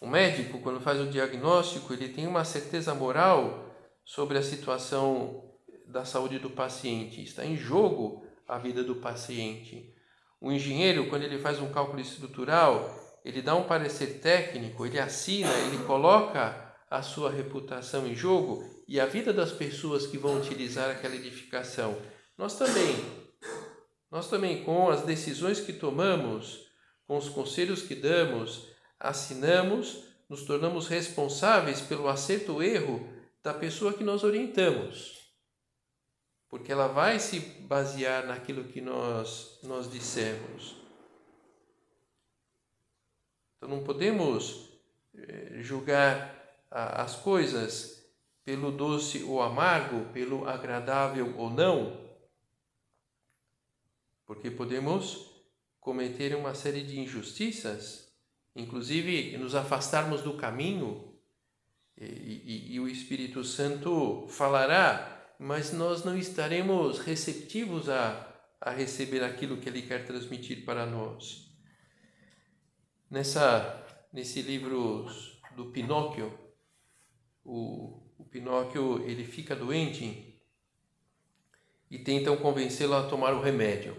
O 0.00 0.08
médico, 0.08 0.60
quando 0.60 0.80
faz 0.80 1.00
o 1.00 1.06
diagnóstico, 1.06 1.92
ele 1.92 2.08
tem 2.08 2.26
uma 2.26 2.44
certeza 2.44 2.94
moral 2.94 3.70
sobre 4.04 4.38
a 4.38 4.42
situação 4.42 5.44
da 5.86 6.04
saúde 6.04 6.38
do 6.38 6.50
paciente. 6.50 7.22
Está 7.22 7.44
em 7.44 7.56
jogo 7.56 8.24
a 8.48 8.58
vida 8.58 8.82
do 8.82 8.96
paciente. 8.96 9.94
O 10.40 10.50
engenheiro, 10.50 11.08
quando 11.08 11.24
ele 11.24 11.38
faz 11.38 11.60
um 11.60 11.70
cálculo 11.70 12.00
estrutural, 12.00 12.98
ele 13.24 13.42
dá 13.42 13.54
um 13.54 13.64
parecer 13.64 14.20
técnico, 14.20 14.86
ele 14.86 14.98
assina, 14.98 15.52
ele 15.66 15.84
coloca 15.84 16.74
a 16.90 17.02
sua 17.02 17.30
reputação 17.30 18.06
em 18.06 18.14
jogo 18.14 18.64
e 18.88 18.98
a 18.98 19.06
vida 19.06 19.32
das 19.32 19.52
pessoas 19.52 20.06
que 20.06 20.16
vão 20.16 20.38
utilizar 20.38 20.90
aquela 20.90 21.14
edificação. 21.14 21.96
Nós 22.38 22.56
também 22.56 23.30
nós 24.10 24.28
também, 24.28 24.64
com 24.64 24.90
as 24.90 25.02
decisões 25.02 25.60
que 25.60 25.72
tomamos, 25.72 26.66
com 27.06 27.16
os 27.16 27.28
conselhos 27.28 27.82
que 27.82 27.94
damos, 27.94 28.66
assinamos, 29.00 30.04
nos 30.28 30.44
tornamos 30.44 30.86
responsáveis 30.86 31.80
pelo 31.80 32.08
acerto 32.08 32.52
ou 32.52 32.62
erro 32.62 33.08
da 33.42 33.52
pessoa 33.52 33.92
que 33.92 34.04
nós 34.04 34.22
orientamos. 34.22 35.18
Porque 36.48 36.70
ela 36.70 36.86
vai 36.86 37.18
se 37.18 37.40
basear 37.40 38.26
naquilo 38.26 38.64
que 38.64 38.80
nós, 38.80 39.58
nós 39.62 39.90
dissemos. 39.90 40.76
Então 43.56 43.68
não 43.68 43.82
podemos 43.82 44.68
eh, 45.14 45.58
julgar 45.60 46.38
as 46.70 47.16
coisas 47.16 48.04
pelo 48.44 48.70
doce 48.70 49.24
ou 49.24 49.42
amargo, 49.42 50.12
pelo 50.12 50.46
agradável 50.46 51.36
ou 51.36 51.50
não 51.50 52.10
porque 54.30 54.48
podemos 54.48 55.28
cometer 55.80 56.36
uma 56.36 56.54
série 56.54 56.84
de 56.84 57.00
injustiças, 57.00 58.09
inclusive 58.54 59.36
nos 59.36 59.54
afastarmos 59.54 60.22
do 60.22 60.34
caminho, 60.34 61.10
e, 61.96 62.04
e, 62.04 62.74
e 62.74 62.80
o 62.80 62.88
Espírito 62.88 63.44
Santo 63.44 64.26
falará, 64.28 65.34
mas 65.38 65.72
nós 65.72 66.04
não 66.04 66.16
estaremos 66.16 66.98
receptivos 66.98 67.88
a, 67.88 68.30
a 68.60 68.70
receber 68.70 69.22
aquilo 69.22 69.58
que 69.58 69.68
ele 69.68 69.82
quer 69.82 70.06
transmitir 70.06 70.64
para 70.64 70.86
nós. 70.86 71.50
Nessa, 73.10 73.86
nesse 74.12 74.40
livro 74.42 75.06
do 75.56 75.66
Pinóquio, 75.66 76.38
o, 77.44 78.02
o 78.18 78.24
Pinóquio 78.24 79.02
ele 79.08 79.24
fica 79.24 79.56
doente 79.56 80.38
e 81.90 81.98
tentam 81.98 82.36
convencê-lo 82.36 82.94
a 82.94 83.08
tomar 83.08 83.34
o 83.34 83.40
remédio. 83.40 83.96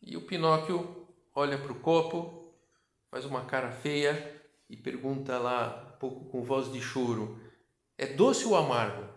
E 0.00 0.16
o 0.16 0.22
Pinóquio 0.22 1.06
olha 1.34 1.58
para 1.58 1.72
o 1.72 1.80
copo, 1.80 2.35
faz 3.10 3.24
uma 3.24 3.44
cara 3.44 3.70
feia 3.70 4.42
e 4.68 4.76
pergunta 4.76 5.38
lá, 5.38 5.94
um 5.94 5.98
pouco 5.98 6.24
com 6.26 6.42
voz 6.42 6.72
de 6.72 6.80
choro: 6.80 7.40
É 7.96 8.06
doce 8.06 8.44
ou 8.44 8.56
amargo? 8.56 9.08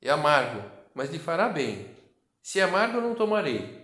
É 0.00 0.10
amargo, 0.10 0.62
mas 0.94 1.10
lhe 1.10 1.18
fará 1.18 1.48
bem. 1.48 1.88
Se 2.42 2.58
é 2.60 2.62
amargo, 2.62 3.00
não 3.00 3.14
tomarei. 3.14 3.80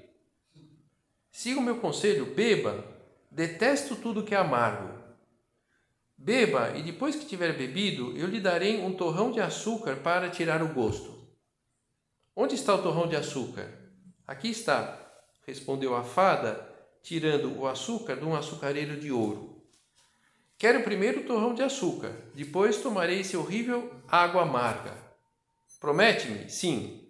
Siga 1.30 1.60
o 1.60 1.62
meu 1.62 1.78
conselho, 1.78 2.34
beba. 2.34 2.84
Detesto 3.30 3.96
tudo 3.96 4.24
que 4.24 4.34
é 4.34 4.38
amargo. 4.38 4.96
Beba, 6.16 6.70
e 6.74 6.82
depois 6.82 7.14
que 7.14 7.26
tiver 7.26 7.52
bebido, 7.52 8.16
eu 8.16 8.26
lhe 8.26 8.40
darei 8.40 8.80
um 8.80 8.96
torrão 8.96 9.30
de 9.30 9.40
açúcar 9.40 9.96
para 9.96 10.30
tirar 10.30 10.62
o 10.62 10.72
gosto. 10.72 11.14
Onde 12.34 12.54
está 12.54 12.74
o 12.74 12.82
torrão 12.82 13.06
de 13.06 13.16
açúcar? 13.16 13.70
Aqui 14.26 14.48
está, 14.48 14.98
respondeu 15.46 15.94
a 15.94 16.02
fada, 16.02 16.66
tirando 17.06 17.56
o 17.56 17.68
açúcar 17.68 18.16
de 18.16 18.24
um 18.24 18.34
açucareiro 18.34 18.98
de 18.98 19.12
ouro. 19.12 19.62
Quero 20.58 20.82
primeiro 20.82 21.20
o 21.20 21.24
torrão 21.24 21.54
de 21.54 21.62
açúcar, 21.62 22.12
depois 22.34 22.78
tomarei 22.78 23.20
esse 23.20 23.36
horrível 23.36 23.92
água 24.08 24.42
amarga. 24.42 24.92
Promete-me? 25.78 26.50
Sim. 26.50 27.08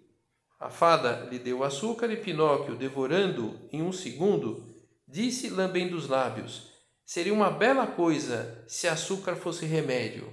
A 0.59 0.69
fada 0.69 1.27
lhe 1.31 1.39
deu 1.39 1.59
o 1.59 1.63
açúcar 1.63 2.11
e 2.11 2.17
Pinóquio, 2.17 2.75
devorando 2.75 3.59
em 3.71 3.81
um 3.81 3.91
segundo, 3.91 4.63
disse, 5.07 5.49
lambendo 5.49 5.97
os 5.97 6.07
lábios: 6.07 6.71
Seria 7.03 7.33
uma 7.33 7.49
bela 7.49 7.87
coisa 7.87 8.63
se 8.67 8.87
açúcar 8.87 9.35
fosse 9.35 9.65
remédio. 9.65 10.31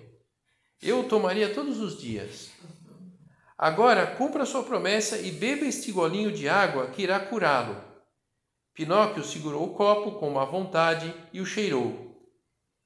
Eu 0.83 1.00
o 1.00 1.09
tomaria 1.09 1.55
todos 1.55 1.81
os 1.81 1.98
dias. 1.98 2.50
Agora 3.57 4.07
cumpra 4.07 4.44
sua 4.44 4.62
promessa 4.62 5.16
e 5.16 5.31
beba 5.31 5.64
este 5.64 5.90
golinho 5.90 6.31
de 6.31 6.50
água 6.50 6.88
que 6.88 7.00
irá 7.00 7.18
curá-lo. 7.18 7.93
Pinóquio 8.74 9.22
segurou 9.22 9.64
o 9.64 9.74
copo 9.74 10.18
com 10.18 10.30
má 10.30 10.44
vontade 10.44 11.14
e 11.32 11.40
o 11.40 11.46
cheirou. 11.46 12.12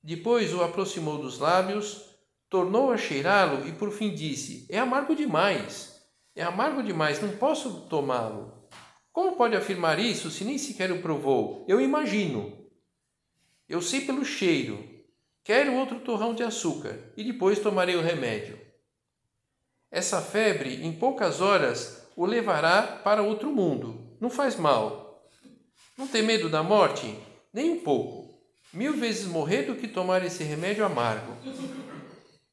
Depois 0.03 0.53
o 0.53 0.63
aproximou 0.63 1.19
dos 1.19 1.39
lábios, 1.39 2.05
tornou 2.51 2.93
a 2.93 2.99
cheirá-lo 2.99 3.67
e 3.67 3.73
por 3.73 3.91
fim 3.91 4.15
disse: 4.15 4.67
É 4.71 4.79
amargo 4.79 5.17
demais. 5.17 5.99
É 6.37 6.43
amargo 6.43 6.83
demais, 6.83 7.23
não 7.23 7.37
posso 7.37 7.87
tomá-lo. 7.89 8.69
Como 9.11 9.35
pode 9.35 9.57
afirmar 9.57 9.99
isso 9.99 10.31
se 10.31 10.45
nem 10.45 10.59
sequer 10.59 10.93
o 10.93 11.01
provou? 11.01 11.65
Eu 11.67 11.81
imagino. 11.81 12.69
Eu 13.67 13.81
sei 13.81 14.03
pelo 14.03 14.25
cheiro. 14.25 14.87
Quero 15.43 15.75
outro 15.75 16.01
torrão 16.01 16.35
de 16.35 16.43
açúcar 16.43 17.13
e 17.17 17.25
depois 17.25 17.59
tomarei 17.59 17.97
o 17.97 18.03
remédio. 18.03 18.61
Essa 19.91 20.21
febre, 20.21 20.85
em 20.85 20.93
poucas 20.93 21.41
horas, 21.41 22.07
o 22.15 22.27
levará 22.27 22.83
para 22.83 23.23
outro 23.23 23.51
mundo. 23.51 24.17
Não 24.21 24.29
faz 24.29 24.55
mal. 24.57 25.08
Não 25.99 26.07
tem 26.07 26.23
medo 26.23 26.49
da 26.49 26.63
morte? 26.63 27.13
Nem 27.53 27.71
um 27.71 27.81
pouco. 27.81 28.41
Mil 28.73 28.97
vezes 28.97 29.27
morrer 29.27 29.63
do 29.63 29.75
que 29.75 29.89
tomar 29.89 30.25
esse 30.25 30.45
remédio 30.45 30.85
amargo. 30.85 31.37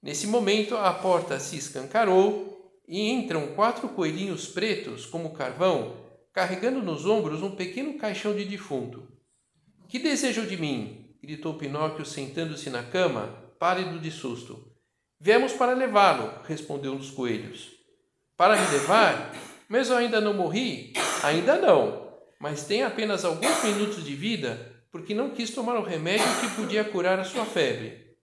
Nesse 0.02 0.26
momento, 0.26 0.76
a 0.76 0.92
porta 0.92 1.40
se 1.40 1.56
escancarou 1.56 2.82
e 2.88 3.08
entram 3.12 3.54
quatro 3.54 3.88
coelhinhos 3.90 4.48
pretos, 4.48 5.06
como 5.06 5.36
carvão, 5.36 5.96
carregando 6.34 6.82
nos 6.82 7.06
ombros 7.06 7.44
um 7.44 7.56
pequeno 7.56 8.00
caixão 8.00 8.36
de 8.36 8.46
defunto. 8.46 9.08
Que 9.88 10.00
desejam 10.00 10.48
de 10.48 10.58
mim? 10.58 11.16
gritou 11.22 11.54
Pinóquio, 11.54 12.04
sentando-se 12.04 12.72
na 12.72 12.82
cama, 12.82 13.28
pálido 13.60 14.00
de 14.00 14.10
susto. 14.10 14.72
Viemos 15.20 15.54
para 15.54 15.74
levá-lo, 15.74 16.32
respondeu 16.48 16.94
um 16.94 16.98
dos 16.98 17.12
coelhos. 17.12 17.72
para 18.36 18.60
me 18.60 18.72
levar? 18.72 19.34
Mesmo 19.70 19.94
eu 19.94 19.98
ainda 20.00 20.20
não 20.20 20.34
morri? 20.34 20.94
Ainda 21.24 21.58
não, 21.58 22.05
mas 22.40 22.66
tem 22.66 22.84
apenas 22.84 23.26
alguns 23.26 23.64
minutos 23.64 24.04
de 24.04 24.16
vida 24.16 24.74
porque 24.92 25.14
não 25.14 25.32
quis 25.32 25.50
tomar 25.50 25.76
o 25.76 25.84
remédio 25.84 26.26
que 26.40 26.56
podia 26.56 26.84
curar 26.84 27.20
a 27.20 27.26
sua 27.26 27.46
febre. 27.46 28.16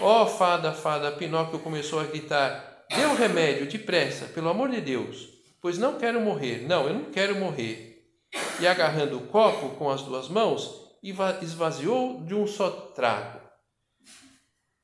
Oh, 0.00 0.24
fada, 0.24 0.72
fada, 0.72 1.12
Pinóquio 1.12 1.58
começou 1.58 2.00
a 2.00 2.04
gritar: 2.04 2.86
Dê 2.88 3.04
o 3.04 3.14
remédio, 3.14 3.68
depressa, 3.68 4.24
pelo 4.26 4.48
amor 4.48 4.70
de 4.70 4.80
Deus, 4.80 5.28
pois 5.60 5.76
não 5.76 5.98
quero 5.98 6.20
morrer. 6.20 6.66
Não, 6.66 6.86
eu 6.86 6.94
não 6.94 7.04
quero 7.04 7.36
morrer. 7.36 8.16
E 8.60 8.66
agarrando 8.66 9.18
o 9.18 9.26
copo 9.26 9.76
com 9.76 9.90
as 9.90 10.02
duas 10.02 10.28
mãos, 10.28 10.90
esvaziou 11.02 12.24
de 12.24 12.34
um 12.34 12.46
só 12.46 12.70
trago. 12.70 13.40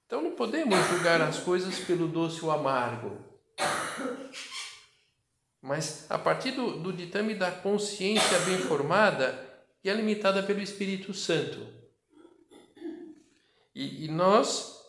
Então 0.04 0.20
não 0.20 0.32
podemos 0.32 0.78
julgar 0.88 1.20
as 1.22 1.38
coisas 1.38 1.78
pelo 1.80 2.06
doce 2.06 2.44
ou 2.44 2.50
amargo. 2.50 3.24
Mas 5.60 6.06
a 6.10 6.18
partir 6.18 6.52
do, 6.52 6.80
do 6.80 6.92
ditame 6.92 7.34
da 7.34 7.50
consciência 7.50 8.38
bem 8.40 8.58
formada, 8.58 9.44
que 9.82 9.88
é 9.88 9.94
limitada 9.94 10.42
pelo 10.42 10.60
Espírito 10.60 11.12
Santo. 11.14 11.66
E, 13.74 14.04
e 14.04 14.08
nós, 14.08 14.80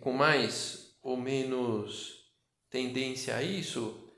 com 0.00 0.12
mais 0.12 0.96
ou 1.02 1.16
menos 1.16 2.26
tendência 2.68 3.36
a 3.36 3.42
isso, 3.42 4.10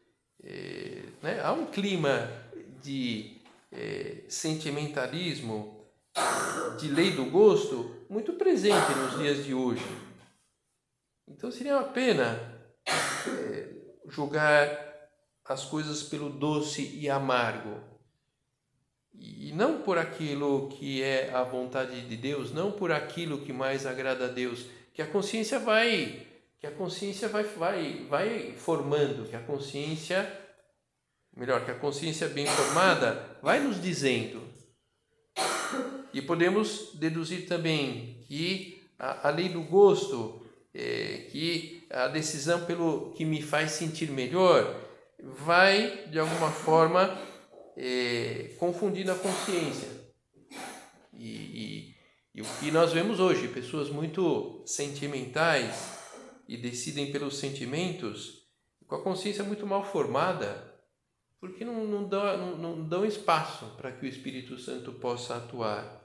é, 0.42 1.03
né, 1.22 1.40
há 1.42 1.53
um 1.53 1.66
clima 1.66 2.31
de 2.83 3.40
é, 3.70 4.24
sentimentalismo, 4.29 5.87
de 6.81 6.88
lei 6.88 7.12
do 7.12 7.27
gosto, 7.27 8.07
muito 8.09 8.33
presente 8.33 8.90
nos 8.96 9.18
dias 9.18 9.44
de 9.44 9.53
hoje. 9.55 9.85
Então 11.29 11.51
seria 11.51 11.77
uma 11.77 11.88
pena 11.88 12.40
é, 12.87 13.68
julgar 14.09 14.88
as 15.49 15.65
coisas 15.65 16.03
pelo 16.03 16.29
doce 16.29 16.83
e 16.95 17.09
amargo. 17.09 17.81
E 19.15 19.51
não 19.53 19.81
por 19.81 19.97
aquilo 19.97 20.69
que 20.69 21.03
é 21.03 21.31
a 21.33 21.43
vontade 21.43 22.03
de 22.03 22.17
Deus, 22.17 22.53
não 22.53 22.71
por 22.71 22.93
aquilo 22.93 23.41
que 23.41 23.53
mais 23.53 23.87
agrada 23.87 24.27
a 24.27 24.29
Deus, 24.29 24.67
que 24.93 25.01
a 25.01 25.07
consciência 25.07 25.59
vai, 25.59 26.27
que 26.61 26.67
a 26.67 26.71
consciência 26.71 27.29
vai, 27.29 27.45
vai, 27.45 28.07
vai 28.09 28.53
formando, 28.53 29.29
que 29.29 29.35
a 29.35 29.41
consciência, 29.41 30.31
melhor, 31.35 31.65
que 31.65 31.71
a 31.71 31.79
consciência 31.79 32.29
bem 32.29 32.47
formada 32.47 33.39
vai 33.43 33.59
nos 33.59 33.81
dizendo. 33.81 34.43
E 36.13 36.21
podemos 36.21 36.93
deduzir 36.95 37.49
também 37.49 38.23
que 38.29 38.83
a, 38.99 39.29
a 39.29 39.31
lei 39.31 39.49
do 39.49 39.63
gosto, 39.63 40.47
é, 40.75 41.29
que 41.31 41.87
a 41.91 42.07
decisão 42.09 42.65
pelo 42.67 43.13
que 43.13 43.25
me 43.25 43.43
faz 43.43 43.73
sentir 43.73 44.11
melhor, 44.11 44.88
vai, 45.22 46.09
de 46.09 46.18
alguma 46.18 46.50
forma, 46.50 47.18
é, 47.76 48.54
confundindo 48.59 49.12
a 49.12 49.14
consciência. 49.14 49.88
E, 51.12 51.28
e, 51.28 51.96
e, 52.37 52.42
o 52.42 52.44
que 52.61 52.70
nós 52.70 52.92
vemos 52.92 53.18
hoje, 53.18 53.48
pessoas 53.48 53.90
muito 53.90 54.62
sentimentais 54.64 55.98
e 56.48 56.57
decidem 56.57 57.11
pelos 57.11 57.38
sentimentos, 57.38 58.46
com 58.87 58.96
a 58.96 59.02
consciência 59.02 59.44
muito 59.44 59.66
mal 59.66 59.85
formada, 59.85 60.74
porque 61.40 61.64
não, 61.64 61.85
não, 61.85 62.09
dão, 62.09 62.38
não, 62.38 62.57
não 62.57 62.88
dão 62.88 63.04
espaço 63.04 63.66
para 63.76 63.92
que 63.92 64.04
o 64.04 64.09
Espírito 64.09 64.59
Santo 64.59 64.92
possa 64.92 65.37
atuar. 65.37 65.98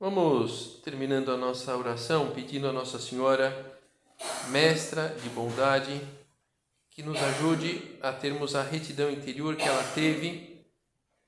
Vamos 0.00 0.80
terminando 0.84 1.32
a 1.32 1.36
nossa 1.36 1.76
oração 1.76 2.30
pedindo 2.30 2.68
a 2.68 2.72
Nossa 2.72 3.00
Senhora, 3.00 3.76
Mestra 4.48 5.08
de 5.22 5.28
bondade, 5.28 6.00
que 6.98 7.04
nos 7.04 7.22
ajude 7.22 7.96
a 8.02 8.12
termos 8.12 8.56
a 8.56 8.62
retidão 8.64 9.08
interior 9.08 9.54
que 9.54 9.62
ela 9.62 9.84
teve, 9.94 10.66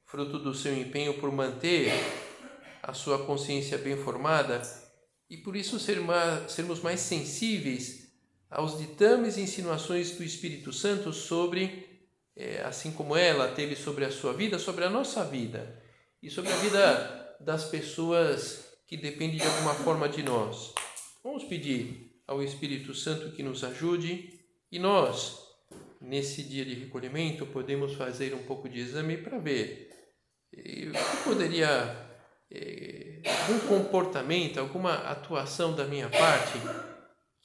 fruto 0.04 0.36
do 0.36 0.52
seu 0.52 0.76
empenho 0.76 1.14
por 1.20 1.30
manter 1.30 1.92
a 2.82 2.92
sua 2.92 3.24
consciência 3.24 3.78
bem 3.78 3.96
formada 3.96 4.60
e 5.30 5.36
por 5.36 5.54
isso 5.54 5.78
sermos 5.78 6.80
mais 6.82 6.98
sensíveis 6.98 8.12
aos 8.50 8.78
ditames 8.78 9.36
e 9.36 9.42
insinuações 9.42 10.10
do 10.16 10.24
Espírito 10.24 10.72
Santo 10.72 11.12
sobre, 11.12 12.02
é, 12.34 12.62
assim 12.62 12.90
como 12.90 13.14
ela 13.14 13.52
teve 13.52 13.76
sobre 13.76 14.04
a 14.04 14.10
sua 14.10 14.32
vida, 14.32 14.58
sobre 14.58 14.84
a 14.84 14.90
nossa 14.90 15.22
vida 15.24 15.80
e 16.20 16.28
sobre 16.28 16.50
a 16.50 16.56
vida 16.56 17.36
das 17.38 17.66
pessoas 17.66 18.64
que 18.88 18.96
dependem 18.96 19.38
de 19.38 19.46
alguma 19.46 19.74
forma 19.74 20.08
de 20.08 20.24
nós. 20.24 20.74
Vamos 21.22 21.44
pedir 21.44 22.20
ao 22.26 22.42
Espírito 22.42 22.92
Santo 22.92 23.30
que 23.30 23.42
nos 23.44 23.62
ajude 23.62 24.36
e 24.72 24.76
nós 24.76 25.48
nesse 26.00 26.42
dia 26.42 26.64
de 26.64 26.74
recolhimento, 26.74 27.46
podemos 27.46 27.94
fazer 27.94 28.34
um 28.34 28.42
pouco 28.44 28.68
de 28.68 28.80
exame 28.80 29.18
para 29.18 29.38
ver 29.38 29.90
o 30.52 30.56
que 30.56 31.24
poderia, 31.24 31.68
é, 32.50 33.20
algum 33.24 33.60
comportamento, 33.68 34.58
alguma 34.58 34.94
atuação 34.94 35.74
da 35.74 35.84
minha 35.84 36.08
parte 36.08 36.58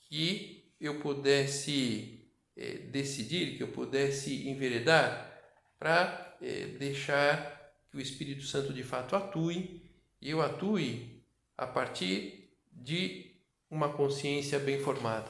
que 0.07 0.73
eu 0.79 0.99
pudesse 0.99 2.25
é, 2.57 2.73
decidir, 2.73 3.57
que 3.57 3.63
eu 3.63 3.67
pudesse 3.67 4.47
enveredar 4.47 5.31
para 5.77 6.35
é, 6.41 6.67
deixar 6.79 7.73
que 7.91 7.97
o 7.97 8.01
Espírito 8.01 8.43
Santo 8.43 8.73
de 8.73 8.83
fato 8.83 9.15
atue 9.15 9.81
e 10.21 10.29
eu 10.29 10.41
atue 10.41 11.23
a 11.57 11.67
partir 11.67 12.49
de 12.71 13.35
uma 13.69 13.89
consciência 13.89 14.59
bem 14.59 14.79
formada. 14.79 15.29